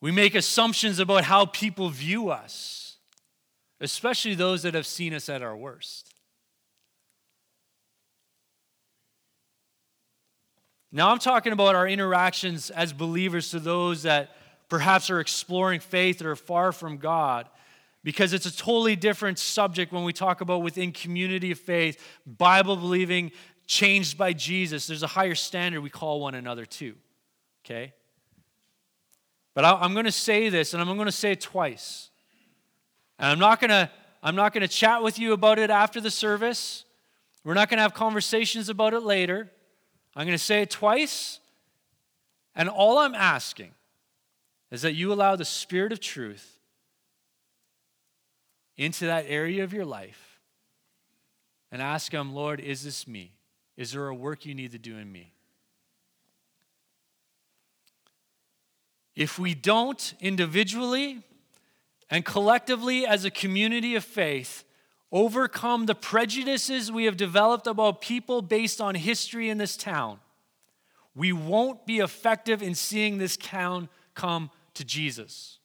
We 0.00 0.12
make 0.12 0.34
assumptions 0.34 0.98
about 0.98 1.24
how 1.24 1.46
people 1.46 1.88
view 1.88 2.30
us. 2.30 2.96
especially 3.80 4.34
those 4.34 4.62
that 4.62 4.74
have 4.74 4.86
seen 4.86 5.14
us 5.14 5.28
at 5.28 5.42
our 5.42 5.56
worst. 5.56 6.14
Now, 10.90 11.10
I'm 11.10 11.18
talking 11.18 11.52
about 11.52 11.74
our 11.74 11.86
interactions 11.86 12.70
as 12.70 12.92
believers 12.92 13.50
to 13.50 13.60
those 13.60 14.04
that 14.04 14.30
perhaps 14.68 15.10
are 15.10 15.20
exploring 15.20 15.80
faith 15.80 16.22
or 16.22 16.32
are 16.32 16.36
far 16.36 16.72
from 16.72 16.98
God, 16.98 17.48
because 18.04 18.32
it's 18.32 18.46
a 18.46 18.56
totally 18.56 18.96
different 18.96 19.38
subject 19.38 19.92
when 19.92 20.04
we 20.04 20.12
talk 20.12 20.40
about 20.40 20.62
within 20.62 20.92
community 20.92 21.50
of 21.50 21.58
faith, 21.58 22.02
Bible 22.26 22.76
believing, 22.76 23.32
changed 23.66 24.16
by 24.16 24.32
Jesus. 24.32 24.86
There's 24.86 25.02
a 25.02 25.08
higher 25.08 25.34
standard 25.34 25.80
we 25.80 25.90
call 25.90 26.20
one 26.20 26.34
another 26.34 26.64
to. 26.64 26.94
Okay? 27.64 27.92
But 29.54 29.64
I'm 29.64 29.92
going 29.92 30.04
to 30.04 30.12
say 30.12 30.48
this, 30.48 30.72
and 30.72 30.80
I'm 30.80 30.94
going 30.94 31.06
to 31.06 31.12
say 31.12 31.32
it 31.32 31.40
twice. 31.40 32.10
And 33.18 33.30
I'm 33.30 33.38
not 33.38 33.60
going 33.60 33.70
to 33.70 33.90
I'm 34.22 34.34
not 34.34 34.52
going 34.52 34.62
to 34.62 34.68
chat 34.68 35.02
with 35.02 35.18
you 35.18 35.32
about 35.32 35.58
it 35.58 35.70
after 35.70 36.00
the 36.00 36.10
service. 36.10 36.84
We're 37.44 37.54
not 37.54 37.68
going 37.68 37.78
to 37.78 37.82
have 37.82 37.94
conversations 37.94 38.68
about 38.68 38.94
it 38.94 39.00
later. 39.00 39.50
I'm 40.16 40.26
going 40.26 40.36
to 40.36 40.42
say 40.42 40.62
it 40.62 40.70
twice. 40.70 41.38
And 42.56 42.68
all 42.68 42.98
I'm 42.98 43.14
asking 43.14 43.70
is 44.70 44.82
that 44.82 44.94
you 44.94 45.12
allow 45.12 45.36
the 45.36 45.44
Spirit 45.44 45.92
of 45.92 46.00
truth 46.00 46.58
into 48.76 49.06
that 49.06 49.24
area 49.28 49.64
of 49.64 49.72
your 49.72 49.84
life 49.84 50.40
and 51.70 51.82
ask 51.82 52.12
Him, 52.12 52.34
Lord, 52.34 52.60
is 52.60 52.82
this 52.82 53.06
me? 53.06 53.32
Is 53.76 53.92
there 53.92 54.08
a 54.08 54.14
work 54.14 54.44
you 54.44 54.54
need 54.54 54.72
to 54.72 54.78
do 54.78 54.96
in 54.96 55.10
me? 55.10 55.32
If 59.14 59.38
we 59.38 59.54
don't 59.54 60.14
individually 60.20 61.22
and 62.08 62.24
collectively 62.24 63.06
as 63.06 63.24
a 63.24 63.30
community 63.30 63.96
of 63.96 64.04
faith 64.04 64.64
overcome 65.10 65.86
the 65.86 65.94
prejudices 65.94 66.92
we 66.92 67.04
have 67.04 67.16
developed 67.16 67.66
about 67.66 68.00
people 68.00 68.42
based 68.42 68.80
on 68.80 68.94
history 68.94 69.48
in 69.48 69.58
this 69.58 69.76
town, 69.76 70.20
we 71.14 71.32
won't 71.32 71.84
be 71.84 71.98
effective 71.98 72.62
in 72.62 72.74
seeing 72.74 73.18
this 73.18 73.36
town 73.36 73.88
come 74.14 74.50
to 74.78 74.84
Jesus. 74.84 75.58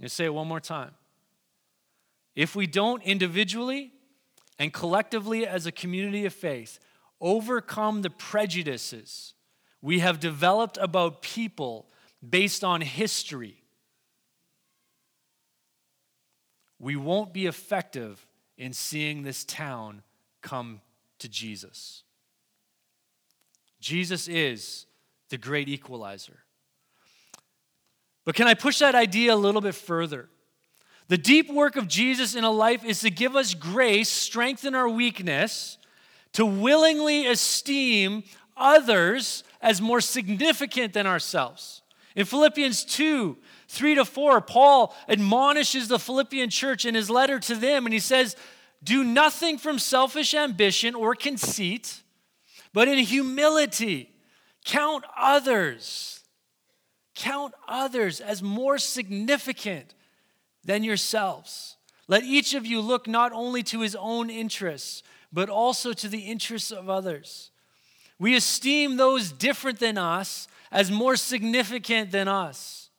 To 0.00 0.08
say 0.08 0.26
it 0.26 0.34
one 0.34 0.46
more 0.46 0.60
time. 0.60 0.92
If 2.34 2.54
we 2.54 2.66
don't 2.66 3.02
individually 3.02 3.92
and 4.58 4.70
collectively 4.72 5.46
as 5.46 5.64
a 5.64 5.72
community 5.72 6.26
of 6.26 6.34
faith 6.34 6.78
overcome 7.18 8.02
the 8.02 8.10
prejudices 8.10 9.32
we 9.80 10.00
have 10.00 10.20
developed 10.20 10.76
about 10.76 11.22
people 11.22 11.86
based 12.28 12.62
on 12.62 12.82
history, 12.82 13.62
we 16.78 16.96
won't 16.96 17.32
be 17.32 17.46
effective 17.46 18.26
in 18.58 18.74
seeing 18.74 19.22
this 19.22 19.42
town 19.44 20.02
come 20.42 20.82
to 21.18 21.30
Jesus. 21.30 22.02
Jesus 23.80 24.28
is 24.28 24.84
the 25.30 25.38
great 25.38 25.70
equalizer. 25.70 26.40
But 28.26 28.34
can 28.34 28.48
I 28.48 28.54
push 28.54 28.80
that 28.80 28.94
idea 28.94 29.32
a 29.32 29.36
little 29.36 29.62
bit 29.62 29.74
further? 29.74 30.28
The 31.08 31.16
deep 31.16 31.48
work 31.48 31.76
of 31.76 31.86
Jesus 31.86 32.34
in 32.34 32.42
a 32.42 32.50
life 32.50 32.84
is 32.84 33.00
to 33.00 33.10
give 33.10 33.36
us 33.36 33.54
grace, 33.54 34.08
strengthen 34.08 34.74
our 34.74 34.88
weakness, 34.88 35.78
to 36.32 36.44
willingly 36.44 37.26
esteem 37.28 38.24
others 38.56 39.44
as 39.62 39.80
more 39.80 40.00
significant 40.00 40.92
than 40.92 41.06
ourselves. 41.06 41.82
In 42.16 42.24
Philippians 42.24 42.84
2, 42.84 43.38
3 43.68 43.94
to 43.94 44.04
4, 44.04 44.40
Paul 44.40 44.94
admonishes 45.08 45.86
the 45.86 45.98
Philippian 45.98 46.50
church 46.50 46.84
in 46.84 46.96
his 46.96 47.08
letter 47.08 47.38
to 47.38 47.54
them, 47.54 47.86
and 47.86 47.92
he 47.92 48.00
says, 48.00 48.34
Do 48.82 49.04
nothing 49.04 49.56
from 49.56 49.78
selfish 49.78 50.34
ambition 50.34 50.96
or 50.96 51.14
conceit, 51.14 52.02
but 52.72 52.88
in 52.88 52.98
humility, 52.98 54.10
count 54.64 55.04
others. 55.16 56.15
Count 57.16 57.54
others 57.66 58.20
as 58.20 58.42
more 58.42 58.76
significant 58.76 59.94
than 60.64 60.84
yourselves. 60.84 61.76
Let 62.08 62.22
each 62.22 62.54
of 62.54 62.66
you 62.66 62.80
look 62.80 63.08
not 63.08 63.32
only 63.32 63.62
to 63.64 63.80
his 63.80 63.96
own 63.96 64.28
interests, 64.28 65.02
but 65.32 65.48
also 65.48 65.92
to 65.94 66.08
the 66.08 66.20
interests 66.20 66.70
of 66.70 66.90
others. 66.90 67.50
We 68.18 68.36
esteem 68.36 68.96
those 68.96 69.32
different 69.32 69.80
than 69.80 69.96
us 69.96 70.46
as 70.70 70.90
more 70.90 71.16
significant 71.16 72.12
than 72.12 72.28
us, 72.28 72.90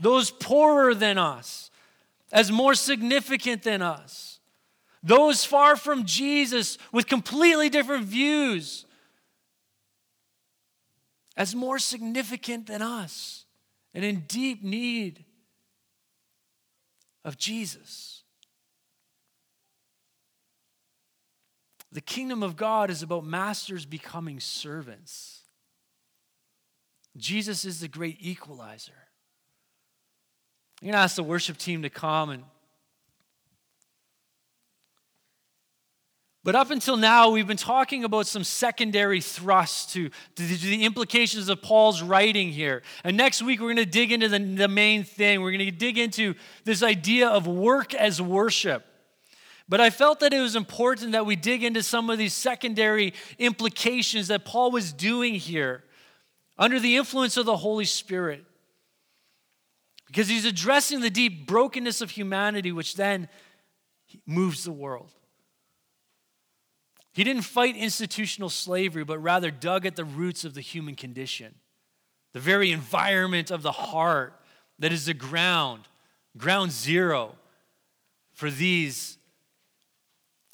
those 0.00 0.30
poorer 0.30 0.94
than 0.94 1.16
us 1.16 1.70
as 2.32 2.50
more 2.50 2.74
significant 2.74 3.62
than 3.62 3.82
us, 3.82 4.40
those 5.02 5.44
far 5.44 5.76
from 5.76 6.04
Jesus 6.04 6.76
with 6.92 7.06
completely 7.06 7.68
different 7.68 8.04
views 8.04 8.84
as 11.38 11.54
more 11.54 11.78
significant 11.78 12.66
than 12.66 12.82
us 12.82 13.46
and 13.94 14.04
in 14.04 14.24
deep 14.26 14.62
need 14.62 15.24
of 17.24 17.38
Jesus. 17.38 18.24
The 21.92 22.00
kingdom 22.00 22.42
of 22.42 22.56
God 22.56 22.90
is 22.90 23.02
about 23.02 23.24
masters 23.24 23.86
becoming 23.86 24.40
servants. 24.40 25.42
Jesus 27.16 27.64
is 27.64 27.80
the 27.80 27.88
great 27.88 28.16
equalizer. 28.20 28.92
I'm 30.82 30.86
going 30.86 30.92
to 30.92 30.98
ask 30.98 31.16
the 31.16 31.22
worship 31.22 31.56
team 31.56 31.82
to 31.82 31.90
come 31.90 32.30
and 32.30 32.44
But 36.48 36.56
up 36.56 36.70
until 36.70 36.96
now, 36.96 37.28
we've 37.28 37.46
been 37.46 37.58
talking 37.58 38.04
about 38.04 38.26
some 38.26 38.42
secondary 38.42 39.20
thrusts 39.20 39.92
to, 39.92 40.08
to, 40.08 40.42
the, 40.42 40.56
to, 40.56 40.66
the 40.66 40.84
implications 40.86 41.50
of 41.50 41.60
Paul's 41.60 42.00
writing 42.00 42.48
here. 42.48 42.80
And 43.04 43.18
next 43.18 43.42
week, 43.42 43.60
we're 43.60 43.66
going 43.66 43.76
to 43.76 43.84
dig 43.84 44.12
into 44.12 44.28
the, 44.30 44.38
the 44.38 44.66
main 44.66 45.04
thing. 45.04 45.42
We're 45.42 45.50
going 45.50 45.66
to 45.66 45.70
dig 45.70 45.98
into 45.98 46.34
this 46.64 46.82
idea 46.82 47.28
of 47.28 47.46
work 47.46 47.92
as 47.92 48.22
worship. 48.22 48.86
But 49.68 49.82
I 49.82 49.90
felt 49.90 50.20
that 50.20 50.32
it 50.32 50.40
was 50.40 50.56
important 50.56 51.12
that 51.12 51.26
we 51.26 51.36
dig 51.36 51.62
into 51.62 51.82
some 51.82 52.08
of 52.08 52.16
these 52.16 52.32
secondary 52.32 53.12
implications 53.38 54.28
that 54.28 54.46
Paul 54.46 54.70
was 54.70 54.90
doing 54.90 55.34
here 55.34 55.84
under 56.58 56.80
the 56.80 56.96
influence 56.96 57.36
of 57.36 57.44
the 57.44 57.58
Holy 57.58 57.84
Spirit. 57.84 58.42
Because 60.06 60.28
he's 60.28 60.46
addressing 60.46 61.00
the 61.00 61.10
deep 61.10 61.46
brokenness 61.46 62.00
of 62.00 62.12
humanity, 62.12 62.72
which 62.72 62.94
then 62.94 63.28
moves 64.24 64.64
the 64.64 64.72
world. 64.72 65.12
He 67.18 67.24
didn't 67.24 67.42
fight 67.42 67.74
institutional 67.74 68.48
slavery, 68.48 69.02
but 69.02 69.18
rather 69.18 69.50
dug 69.50 69.84
at 69.86 69.96
the 69.96 70.04
roots 70.04 70.44
of 70.44 70.54
the 70.54 70.60
human 70.60 70.94
condition, 70.94 71.52
the 72.32 72.38
very 72.38 72.70
environment 72.70 73.50
of 73.50 73.62
the 73.62 73.72
heart 73.72 74.40
that 74.78 74.92
is 74.92 75.06
the 75.06 75.14
ground, 75.14 75.82
ground 76.36 76.70
zero 76.70 77.34
for 78.34 78.52
these 78.52 79.18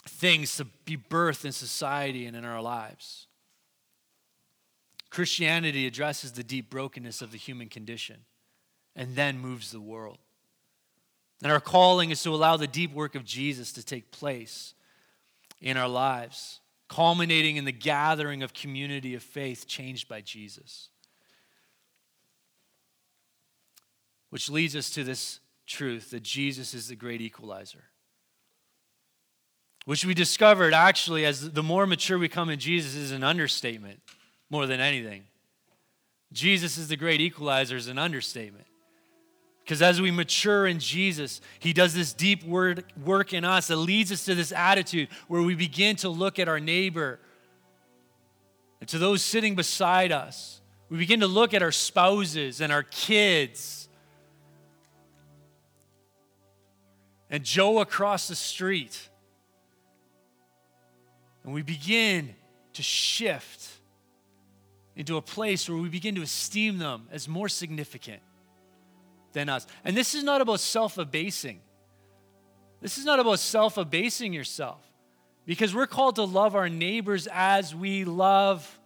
things 0.09 0.57
to 0.57 0.65
be 0.87 0.97
birthed 0.97 1.45
in 1.45 1.53
society 1.53 2.25
and 2.25 2.35
in 2.35 2.47
our 2.47 2.63
lives. 2.63 3.27
Christianity 5.11 5.87
addresses 5.87 6.33
the 6.33 6.43
deep 6.43 6.71
brokenness 6.71 7.21
of 7.21 7.31
the 7.31 7.37
human 7.37 7.69
condition 7.69 8.21
and 8.97 9.15
then 9.15 9.39
moves 9.39 9.71
the 9.71 9.83
world. 9.83 10.17
And 11.43 11.53
our 11.53 11.61
calling 11.61 12.09
is 12.09 12.23
to 12.23 12.31
allow 12.31 12.57
the 12.57 12.67
deep 12.67 12.95
work 12.95 13.15
of 13.15 13.27
Jesus 13.27 13.71
to 13.73 13.85
take 13.85 14.11
place 14.11 14.74
in 15.65 15.79
our 15.79 15.89
lives, 15.89 16.61
culminating 16.89 17.57
in 17.57 17.65
the 17.65 17.73
gathering 17.73 18.43
of 18.43 18.53
community 18.53 19.15
of 19.15 19.23
faith 19.23 19.67
changed 19.67 20.07
by 20.09 20.21
Jesus. 20.21 20.91
Which 24.29 24.51
leads 24.51 24.77
us 24.77 24.91
to 24.91 25.03
this 25.03 25.41
truth 25.67 26.11
that 26.11 26.23
Jesus 26.23 26.75
is 26.75 26.89
the 26.89 26.95
great 26.95 27.23
equalizer. 27.23 27.85
Which 29.87 30.05
we 30.05 30.13
discovered 30.13 30.75
actually 30.75 31.25
as 31.25 31.53
the 31.53 31.63
more 31.63 31.87
mature 31.87 32.19
we 32.19 32.29
come 32.29 32.51
in 32.51 32.59
Jesus 32.59 32.95
is 32.95 33.11
an 33.11 33.25
understatement 33.25 34.01
more 34.51 34.67
than 34.67 34.81
anything. 34.81 35.25
Jesus 36.31 36.77
is 36.77 36.89
the 36.89 36.97
great 36.97 37.23
equalizer 37.23 37.77
is 37.77 37.89
an 37.89 37.99
understatement. 37.99 38.67
Because 39.65 39.81
as 39.81 39.99
we 39.99 40.11
mature 40.11 40.67
in 40.67 40.79
Jesus, 40.79 41.41
He 41.59 41.73
does 41.73 41.95
this 41.95 42.13
deep 42.13 42.45
word, 42.45 42.85
work 43.03 43.33
in 43.33 43.47
us 43.47 43.69
that 43.69 43.77
leads 43.77 44.13
us 44.13 44.27
to 44.27 44.35
this 44.35 44.53
attitude 44.53 45.09
where 45.27 45.41
we 45.41 45.55
begin 45.55 45.97
to 45.97 46.11
look 46.11 46.39
at 46.39 46.49
our 46.49 46.61
neighbor 46.61 47.19
and 48.81 48.89
to 48.91 48.99
those 48.99 49.23
sitting 49.23 49.55
beside 49.55 50.13
us. 50.13 50.61
We 50.91 50.99
begin 50.99 51.21
to 51.21 51.27
look 51.27 51.55
at 51.55 51.63
our 51.63 51.73
spouses 51.73 52.61
and 52.61 52.71
our 52.71 52.83
kids 52.83 53.89
and 57.31 57.43
Joe 57.43 57.81
across 57.81 58.29
the 58.29 58.35
street. 58.35 59.09
And 61.43 61.55
we 61.55 61.63
begin 61.63 62.35
to 62.75 62.83
shift 62.83 63.67
into 64.95 65.17
a 65.17 65.23
place 65.23 65.71
where 65.71 65.79
we 65.79 65.89
begin 65.89 66.15
to 66.17 66.23
esteem 66.23 66.77
them 66.77 67.09
as 67.11 67.27
more 67.27 67.49
significant 67.49 68.21
than 69.35 69.51
us. 69.51 69.67
And 69.85 69.95
this 69.95 70.15
is 70.15 70.25
not 70.25 70.41
about 70.41 70.61
self 70.61 70.97
abasing. 70.97 71.61
This 72.81 72.97
is 72.97 73.05
not 73.05 73.21
about 73.21 73.39
self 73.39 73.77
abasing 73.77 74.33
yourself 74.33 74.81
because 75.45 75.75
we're 75.75 75.87
called 75.87 76.17
to 76.17 76.25
love 76.25 76.57
our 76.57 76.71
neighbors 76.71 77.29
as 77.31 77.75
we 77.75 78.05
love 78.05 78.81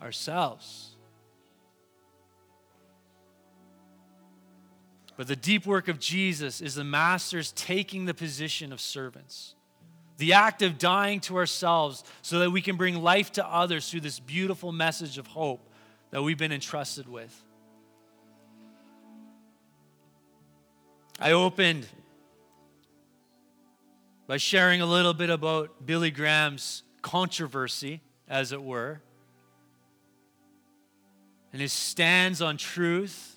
ourselves. 0.00 0.94
But 5.16 5.26
the 5.26 5.36
deep 5.36 5.66
work 5.66 5.88
of 5.88 5.98
Jesus 5.98 6.60
is 6.60 6.76
the 6.76 6.84
masters 6.84 7.52
taking 7.52 8.04
the 8.04 8.14
position 8.14 8.72
of 8.72 8.80
servants. 8.80 9.56
The 10.18 10.32
act 10.32 10.62
of 10.62 10.78
dying 10.78 11.20
to 11.20 11.36
ourselves 11.36 12.04
so 12.22 12.38
that 12.40 12.50
we 12.50 12.62
can 12.62 12.76
bring 12.76 13.02
life 13.02 13.32
to 13.32 13.46
others 13.46 13.90
through 13.90 14.00
this 14.00 14.20
beautiful 14.20 14.70
message 14.70 15.18
of 15.18 15.26
hope 15.26 15.68
that 16.10 16.22
we've 16.22 16.38
been 16.38 16.52
entrusted 16.52 17.08
with. 17.08 17.44
I 21.18 21.32
opened 21.32 21.86
by 24.28 24.36
sharing 24.36 24.80
a 24.80 24.86
little 24.86 25.14
bit 25.14 25.30
about 25.30 25.84
Billy 25.84 26.10
Graham's 26.10 26.84
controversy, 27.02 28.02
as 28.28 28.52
it 28.52 28.62
were, 28.62 29.00
and 31.52 31.60
his 31.60 31.72
stands 31.72 32.40
on 32.40 32.56
truth 32.56 33.36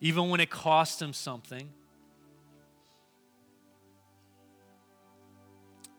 even 0.00 0.28
when 0.28 0.40
it 0.40 0.50
cost 0.50 1.00
him 1.00 1.12
something. 1.12 1.70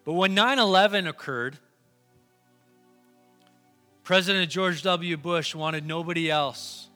But 0.05 0.13
when 0.13 0.35
9 0.35 0.59
11 0.59 1.07
occurred, 1.07 1.57
President 4.03 4.49
George 4.51 4.83
W. 4.83 5.17
Bush 5.17 5.55
wanted 5.55 5.85
nobody 5.85 6.29
else 6.29 6.89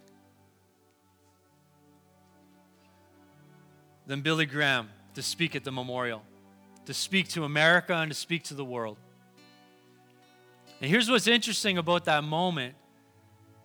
than 4.08 4.22
Billy 4.22 4.46
Graham 4.46 4.90
to 5.16 5.22
speak 5.22 5.56
at 5.56 5.64
the 5.64 5.72
memorial, 5.72 6.24
to 6.86 6.94
speak 6.94 7.28
to 7.30 7.44
America 7.44 7.94
and 7.94 8.12
to 8.12 8.18
speak 8.18 8.44
to 8.44 8.54
the 8.54 8.66
world. 8.66 8.98
And 10.80 10.90
here's 10.90 11.10
what's 11.10 11.28
interesting 11.28 11.78
about 11.78 12.06
that 12.06 12.24
moment. 12.24 12.76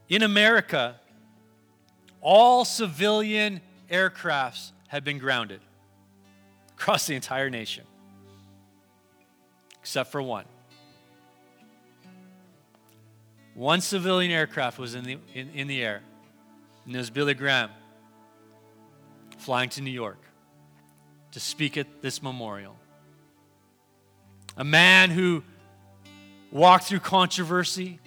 In 0.09 0.22
America, 0.22 1.01
all 2.20 2.64
civilian 2.64 3.61
aircrafts 3.91 4.72
had 4.89 5.03
been 5.03 5.18
grounded 5.18 5.61
across 6.74 7.07
the 7.07 7.14
entire 7.14 7.49
nation, 7.49 7.84
except 9.80 10.12
for 10.12 10.20
one. 10.20 10.45
One 13.55 13.80
civilian 13.80 14.30
aircraft 14.30 14.78
was 14.78 14.95
in 14.95 15.05
the, 15.05 15.18
in, 15.32 15.51
in 15.55 15.66
the 15.66 15.82
air, 15.82 16.03
and 16.84 16.95
it 16.95 16.99
was 16.99 17.09
Billy 17.09 17.32
Graham 17.32 17.70
flying 19.39 19.70
to 19.70 19.80
New 19.80 19.91
York 19.91 20.26
to 21.37 21.41
speak 21.41 21.76
at 21.76 22.01
this 22.01 22.22
memorial. 22.22 22.74
A 24.57 24.64
man 24.64 25.11
who 25.11 25.43
walked 26.51 26.84
through 26.84 27.01
controversy, 27.01 28.01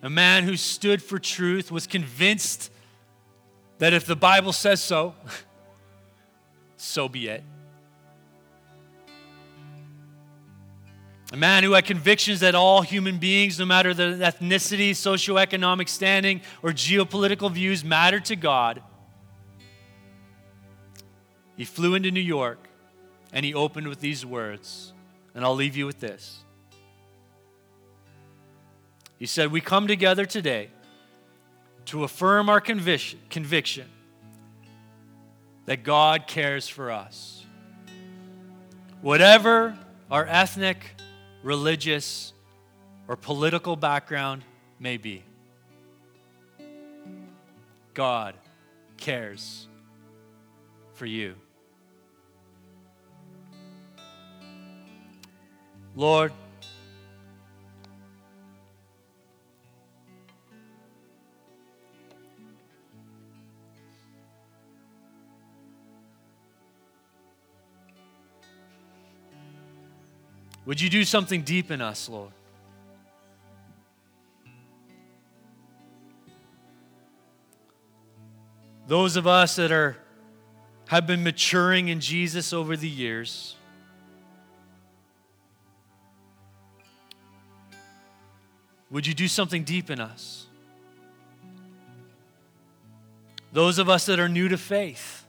a 0.00 0.08
man 0.08 0.44
who 0.44 0.56
stood 0.56 1.02
for 1.02 1.18
truth, 1.18 1.72
was 1.72 1.88
convinced 1.88 2.70
that 3.78 3.92
if 3.94 4.06
the 4.06 4.14
Bible 4.14 4.52
says 4.52 4.80
so, 4.80 5.16
so 6.76 7.08
be 7.08 7.26
it. 7.26 7.42
A 11.32 11.36
man 11.36 11.64
who 11.64 11.72
had 11.72 11.84
convictions 11.84 12.38
that 12.38 12.54
all 12.54 12.82
human 12.82 13.18
beings, 13.18 13.58
no 13.58 13.66
matter 13.66 13.92
their 13.92 14.12
ethnicity, 14.12 14.90
socioeconomic 14.90 15.88
standing, 15.88 16.42
or 16.62 16.70
geopolitical 16.70 17.50
views, 17.50 17.82
mattered 17.82 18.26
to 18.26 18.36
God. 18.36 18.80
He 21.56 21.64
flew 21.64 21.96
into 21.96 22.12
New 22.12 22.20
York 22.20 22.67
and 23.32 23.44
he 23.44 23.54
opened 23.54 23.88
with 23.88 24.00
these 24.00 24.24
words, 24.24 24.92
and 25.34 25.44
I'll 25.44 25.54
leave 25.54 25.76
you 25.76 25.86
with 25.86 26.00
this. 26.00 26.40
He 29.18 29.26
said, 29.26 29.50
We 29.50 29.60
come 29.60 29.86
together 29.86 30.24
today 30.24 30.70
to 31.86 32.04
affirm 32.04 32.48
our 32.48 32.60
conviction, 32.60 33.18
conviction 33.30 33.88
that 35.66 35.82
God 35.82 36.26
cares 36.26 36.68
for 36.68 36.90
us. 36.90 37.44
Whatever 39.02 39.76
our 40.10 40.26
ethnic, 40.26 40.94
religious, 41.42 42.32
or 43.06 43.16
political 43.16 43.76
background 43.76 44.44
may 44.78 44.96
be, 44.96 45.24
God 47.94 48.34
cares 48.96 49.66
for 50.94 51.06
you. 51.06 51.34
Lord, 55.98 56.32
Would 70.66 70.82
you 70.82 70.90
do 70.90 71.02
something 71.02 71.42
deep 71.42 71.70
in 71.70 71.80
us, 71.80 72.10
Lord? 72.10 72.30
Those 78.86 79.16
of 79.16 79.26
us 79.26 79.56
that 79.56 79.72
are 79.72 79.96
have 80.88 81.06
been 81.06 81.24
maturing 81.24 81.88
in 81.88 82.00
Jesus 82.00 82.52
over 82.52 82.76
the 82.76 82.88
years. 82.88 83.57
Would 88.90 89.06
you 89.06 89.14
do 89.14 89.28
something 89.28 89.64
deep 89.64 89.90
in 89.90 90.00
us? 90.00 90.46
Those 93.52 93.78
of 93.78 93.88
us 93.88 94.06
that 94.06 94.18
are 94.18 94.28
new 94.28 94.48
to 94.48 94.58
faith. 94.58 95.26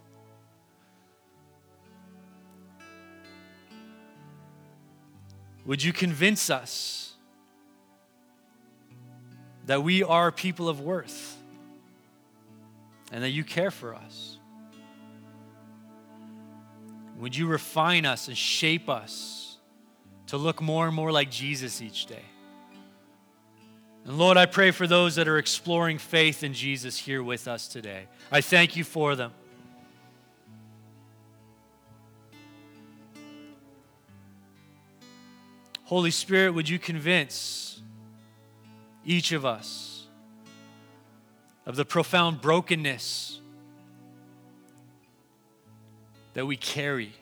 Would 5.65 5.83
you 5.83 5.93
convince 5.93 6.49
us 6.49 7.13
that 9.65 9.83
we 9.83 10.03
are 10.03 10.31
people 10.31 10.67
of 10.67 10.81
worth 10.81 11.37
and 13.11 13.23
that 13.23 13.29
you 13.29 13.43
care 13.43 13.71
for 13.71 13.93
us? 13.93 14.37
Would 17.19 17.35
you 17.35 17.47
refine 17.47 18.05
us 18.05 18.29
and 18.29 18.37
shape 18.37 18.89
us 18.89 19.57
to 20.27 20.37
look 20.37 20.61
more 20.61 20.87
and 20.87 20.95
more 20.95 21.11
like 21.11 21.29
Jesus 21.29 21.81
each 21.81 22.05
day? 22.05 22.23
And 24.09 24.17
Lord, 24.17 24.37
I 24.37 24.47
pray 24.47 24.71
for 24.71 24.87
those 24.87 25.17
that 25.17 25.27
are 25.27 25.37
exploring 25.37 25.99
faith 25.99 26.41
in 26.41 26.55
Jesus 26.55 26.97
here 26.97 27.21
with 27.21 27.47
us 27.47 27.67
today. 27.67 28.07
I 28.31 28.41
thank 28.41 28.75
you 28.75 28.83
for 28.83 29.15
them. 29.15 29.31
Holy 35.83 36.09
Spirit, 36.09 36.55
would 36.55 36.67
you 36.67 36.79
convince 36.79 37.83
each 39.05 39.31
of 39.31 39.45
us 39.45 40.07
of 41.67 41.75
the 41.75 41.85
profound 41.85 42.41
brokenness 42.41 43.39
that 46.33 46.47
we 46.47 46.57
carry 46.57 47.13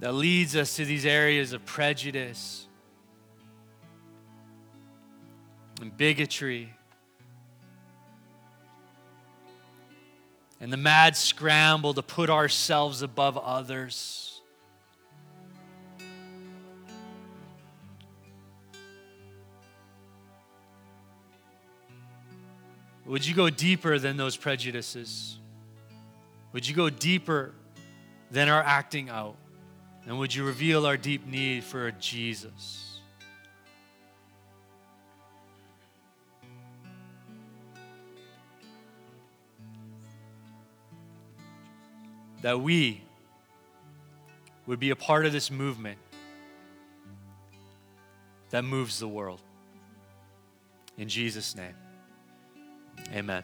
that 0.00 0.12
leads 0.12 0.54
us 0.54 0.76
to 0.76 0.84
these 0.84 1.06
areas 1.06 1.54
of 1.54 1.64
prejudice 1.64 2.67
and 5.80 5.96
bigotry 5.96 6.74
and 10.60 10.72
the 10.72 10.76
mad 10.76 11.16
scramble 11.16 11.94
to 11.94 12.02
put 12.02 12.30
ourselves 12.30 13.02
above 13.02 13.38
others. 13.38 14.40
Would 23.06 23.26
you 23.26 23.34
go 23.34 23.48
deeper 23.48 23.98
than 23.98 24.16
those 24.18 24.36
prejudices? 24.36 25.38
Would 26.52 26.68
you 26.68 26.74
go 26.74 26.90
deeper 26.90 27.54
than 28.30 28.48
our 28.48 28.62
acting 28.62 29.08
out? 29.08 29.36
And 30.06 30.18
would 30.18 30.34
you 30.34 30.44
reveal 30.44 30.84
our 30.84 30.96
deep 30.96 31.26
need 31.26 31.64
for 31.64 31.86
a 31.86 31.92
Jesus? 31.92 32.87
That 42.42 42.60
we 42.60 43.02
would 44.66 44.78
be 44.78 44.90
a 44.90 44.96
part 44.96 45.26
of 45.26 45.32
this 45.32 45.50
movement 45.50 45.98
that 48.50 48.64
moves 48.64 48.98
the 48.98 49.08
world. 49.08 49.40
In 50.96 51.08
Jesus' 51.08 51.54
name. 51.54 51.74
Amen. 53.14 53.42